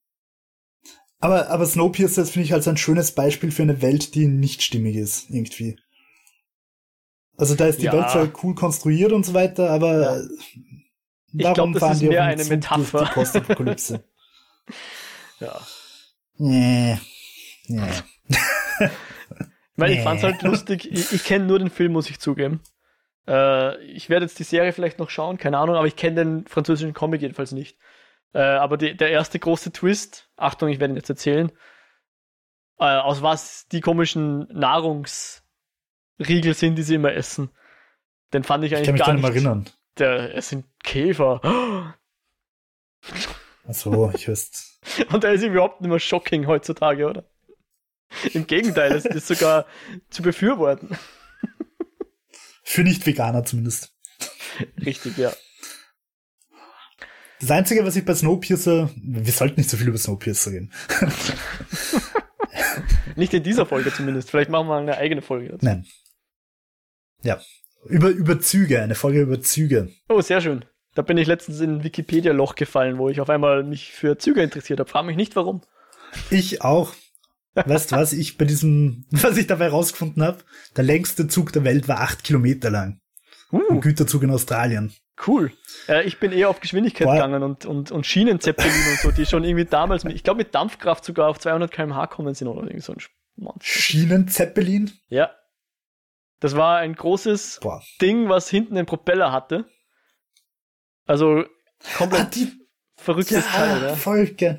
[1.25, 4.62] aber, aber Snowpiercer finde ich halt so ein schönes Beispiel für eine Welt, die nicht
[4.62, 5.79] stimmig ist, irgendwie.
[7.39, 7.95] Also da ist die ja.
[7.95, 10.18] Welt zwar cool konstruiert und so weiter, aber
[11.33, 11.55] ja.
[11.57, 13.07] warum glaub, fahren die mehr eine Metapher.
[13.07, 14.05] die Postapokalypse?
[15.41, 15.59] ja.
[16.37, 16.99] Nee.
[17.68, 17.81] Nee.
[19.77, 19.97] Weil nee.
[19.97, 20.93] ich fand's halt lustig.
[20.93, 22.61] Ich, ich kenne nur den Film, muss ich zugeben.
[23.27, 26.47] Äh, ich werde jetzt die Serie vielleicht noch schauen, keine Ahnung, aber ich kenne den
[26.47, 27.79] französischen Comic jedenfalls nicht.
[28.35, 31.53] Äh, aber die, der erste große Twist, Achtung, ich werde ihn jetzt erzählen,
[32.78, 37.51] äh, aus was die komischen Nahrungsriegel sind, die sie immer essen.
[38.32, 39.37] Den fand ich eigentlich ich kann mich gar nicht.
[39.37, 39.70] erinnern.
[39.99, 41.41] Der, es sind Käfer.
[43.66, 44.59] Achso, ich wüsste.
[45.12, 47.24] Und der ist überhaupt nicht mehr shocking heutzutage, oder?
[48.32, 49.66] Im Gegenteil, es ist sogar
[50.11, 50.99] zu befürworten.
[52.62, 53.95] Für Nicht-Veganer zumindest.
[54.85, 55.32] Richtig, ja.
[57.45, 60.73] Das Einzige, was ich bei Snowpiercer, wir sollten nicht so viel über Snowpiercer reden.
[63.17, 64.31] nicht in dieser Folge zumindest.
[64.31, 65.67] Vielleicht machen wir eine eigene Folge dazu.
[65.67, 65.85] Nein.
[67.23, 67.39] Ja.
[67.85, 69.91] Über, über Züge, eine Folge über Züge.
[70.09, 70.65] Oh, sehr schön.
[70.95, 74.43] Da bin ich letztens in ein Wikipedia-Loch gefallen, wo ich auf einmal mich für Züge
[74.43, 74.89] interessiert habe.
[74.89, 75.61] Frag mich nicht warum.
[76.31, 76.95] Ich auch.
[77.55, 80.39] Weißt du was, ich bei diesem, was ich dabei rausgefunden habe,
[80.79, 83.01] der längste Zug der Welt war acht Kilometer lang.
[83.53, 83.61] Uh.
[83.71, 84.95] Ein Güterzug in Australien.
[85.27, 85.53] Cool.
[85.89, 87.15] Äh, ich bin eher auf Geschwindigkeit Boah.
[87.15, 90.55] gegangen und, und, und Schienenzeppelin und so, die schon irgendwie damals, mit, ich glaube mit
[90.55, 92.99] Dampfkraft sogar auf 200 km/h kommen sind oder irgendwie so ein
[93.37, 93.65] Monster.
[93.65, 94.91] Schienenzeppelin?
[95.09, 95.31] Ja.
[96.41, 97.83] Das war ein großes Boah.
[98.01, 99.67] Ding, was hinten den Propeller hatte.
[101.07, 101.45] Also
[101.97, 102.53] komplett ah, die,
[102.97, 103.97] verrücktes ja, Teil, ja.
[103.97, 104.59] Voll ge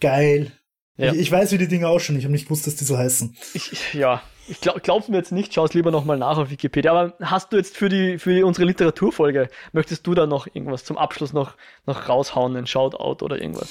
[0.00, 0.52] geil.
[0.96, 1.12] Ja.
[1.12, 2.18] Ich, ich, weiß, wie die Dinge ausschauen.
[2.18, 3.36] Ich habe nicht gewusst, dass die so heißen.
[3.54, 6.90] Ich, ja, ich glaub, glaub's mir jetzt nicht, schau es lieber nochmal nach auf Wikipedia.
[6.92, 10.98] Aber hast du jetzt für die, für unsere Literaturfolge, möchtest du da noch irgendwas zum
[10.98, 13.70] Abschluss noch, noch raushauen, ein Shoutout oder irgendwas?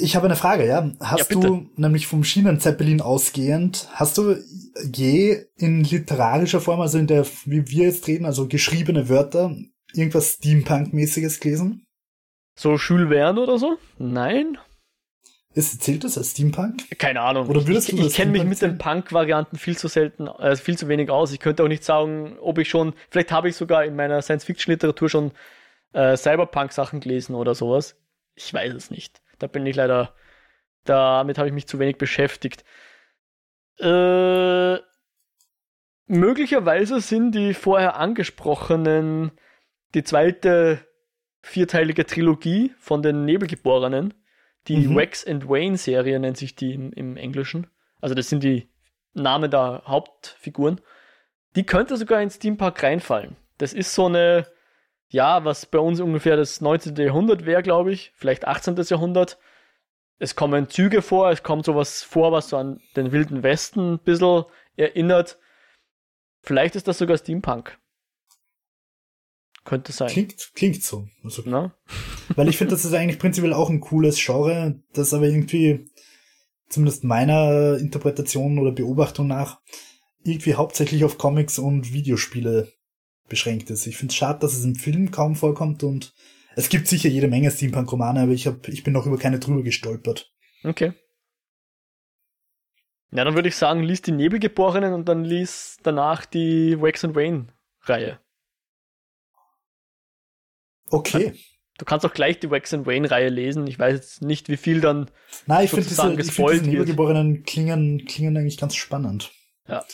[0.00, 0.90] Ich habe eine Frage, ja.
[0.98, 4.36] Hast ja, du nämlich vom Schienenzeppelin ausgehend, hast du
[4.94, 9.54] je in literarischer Form, also in der, wie wir jetzt reden, also geschriebene Wörter,
[9.92, 11.86] irgendwas Steampunk-mäßiges gelesen?
[12.56, 13.76] So Jules Verne oder so?
[13.98, 14.56] Nein.
[15.54, 16.98] Ist, zählt das als Steampunk?
[16.98, 17.48] Keine Ahnung.
[17.48, 20.76] Oder würdest ich, du ich kenne mich mit den Punk-Varianten viel zu selten, äh, viel
[20.76, 21.32] zu wenig aus.
[21.32, 25.08] Ich könnte auch nicht sagen, ob ich schon, vielleicht habe ich sogar in meiner Science-Fiction-Literatur
[25.08, 25.30] schon
[25.92, 27.96] äh, Cyberpunk-Sachen gelesen oder sowas.
[28.34, 29.22] Ich weiß es nicht.
[29.38, 30.12] Da bin ich leider,
[30.82, 32.64] damit habe ich mich zu wenig beschäftigt.
[33.78, 34.78] Äh,
[36.06, 39.30] möglicherweise sind die vorher angesprochenen,
[39.94, 40.84] die zweite
[41.42, 44.14] vierteilige Trilogie von den Nebelgeborenen
[44.68, 44.96] die mhm.
[44.96, 47.66] Wax and Wayne Serie nennt sich die im, im Englischen.
[48.00, 48.68] Also das sind die
[49.12, 50.80] Namen der Hauptfiguren.
[51.56, 53.36] Die könnte sogar in Steampunk reinfallen.
[53.58, 54.46] Das ist so eine,
[55.08, 56.96] ja, was bei uns ungefähr das 19.
[56.96, 58.76] Jahrhundert wäre, glaube ich, vielleicht 18.
[58.76, 59.38] Jahrhundert.
[60.18, 63.98] Es kommen Züge vor, es kommt sowas vor, was so an den Wilden Westen ein
[63.98, 64.44] bisschen
[64.76, 65.38] erinnert.
[66.42, 67.78] Vielleicht ist das sogar Steampunk.
[69.64, 70.08] Könnte sein.
[70.08, 71.08] Klingt, klingt so.
[71.22, 71.74] Also, Na?
[72.36, 75.86] Weil ich finde, das ist eigentlich prinzipiell auch ein cooles Genre, das aber irgendwie,
[76.68, 79.60] zumindest meiner Interpretation oder Beobachtung nach,
[80.22, 82.72] irgendwie hauptsächlich auf Comics und Videospiele
[83.28, 83.86] beschränkt ist.
[83.86, 86.14] Ich finde es schade, dass es im Film kaum vorkommt und
[86.56, 89.62] es gibt sicher jede Menge Steampunk-Romane, aber ich, hab, ich bin noch über keine drüber
[89.62, 90.32] gestolpert.
[90.62, 90.92] Okay.
[93.12, 97.14] Ja, dann würde ich sagen, lies die Nebelgeborenen und dann lies danach die Wax and
[97.14, 98.18] Wayne-Reihe.
[100.94, 101.34] Okay.
[101.76, 103.66] Du kannst auch gleich die Wax and Wayne-Reihe lesen.
[103.66, 105.10] Ich weiß jetzt nicht, wie viel dann.
[105.46, 109.32] Nein, ich finde diese, ich find diese Nebelgeborenen klingen, klingen eigentlich ganz spannend.
[109.66, 109.84] Ja.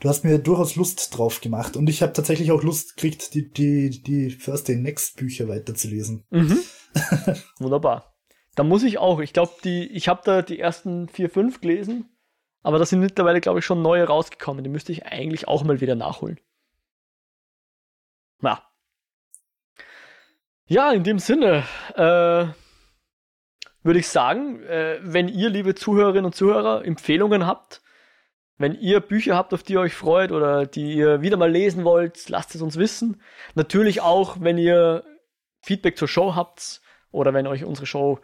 [0.00, 3.48] Du hast mir durchaus Lust drauf gemacht und ich habe tatsächlich auch Lust gekriegt, die,
[3.50, 6.24] die, die First Day Next Bücher weiterzulesen.
[6.30, 6.58] Mhm.
[7.58, 8.16] Wunderbar.
[8.56, 12.08] Da muss ich auch, ich glaube, die, ich habe da die ersten vier, fünf gelesen,
[12.62, 14.64] aber da sind mittlerweile, glaube ich, schon neue rausgekommen.
[14.64, 16.40] Die müsste ich eigentlich auch mal wieder nachholen.
[18.40, 18.69] Na.
[20.70, 21.64] Ja, in dem Sinne,
[21.96, 22.46] äh,
[23.82, 27.82] würde ich sagen, äh, wenn ihr, liebe Zuhörerinnen und Zuhörer, Empfehlungen habt,
[28.56, 31.82] wenn ihr Bücher habt, auf die ihr euch freut oder die ihr wieder mal lesen
[31.82, 33.20] wollt, lasst es uns wissen.
[33.56, 35.02] Natürlich auch, wenn ihr
[35.60, 38.20] Feedback zur Show habt oder wenn euch unsere Show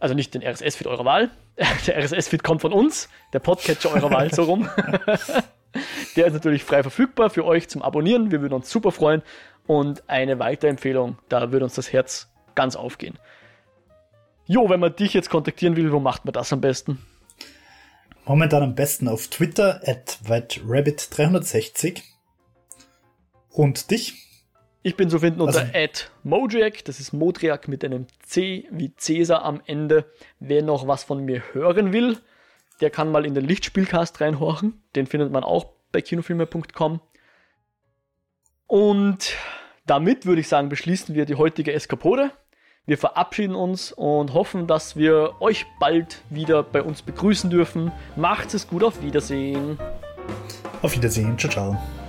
[0.00, 1.30] Also nicht den RSS-Feed eurer Wahl.
[1.86, 4.68] Der RSS-Feed kommt von uns, der Podcatcher eurer Wahl so rum.
[6.16, 8.30] der ist natürlich frei verfügbar für euch zum Abonnieren.
[8.30, 9.22] Wir würden uns super freuen.
[9.66, 13.18] Und eine weitere Empfehlung, da würde uns das Herz ganz aufgehen.
[14.46, 16.98] Jo, wenn man dich jetzt kontaktieren will, wo macht man das am besten?
[18.24, 22.02] Momentan am besten auf Twitter at whiterabbit360.
[23.50, 24.14] Und dich?
[24.82, 28.94] Ich bin zu finden unter also, at Mojack, das ist Modriak mit einem C wie
[28.96, 30.06] Cäsar am Ende.
[30.40, 32.18] Wer noch was von mir hören will,
[32.82, 34.82] der kann mal in den Lichtspielcast reinhorchen.
[34.94, 37.00] Den findet man auch bei kinofilme.com.
[38.66, 39.36] Und
[39.86, 42.32] damit würde ich sagen, beschließen wir die heutige Eskapode.
[42.84, 47.92] Wir verabschieden uns und hoffen, dass wir euch bald wieder bei uns begrüßen dürfen.
[48.16, 49.78] Macht es gut, auf Wiedersehen.
[50.82, 52.01] Auf Wiedersehen, ciao, ciao.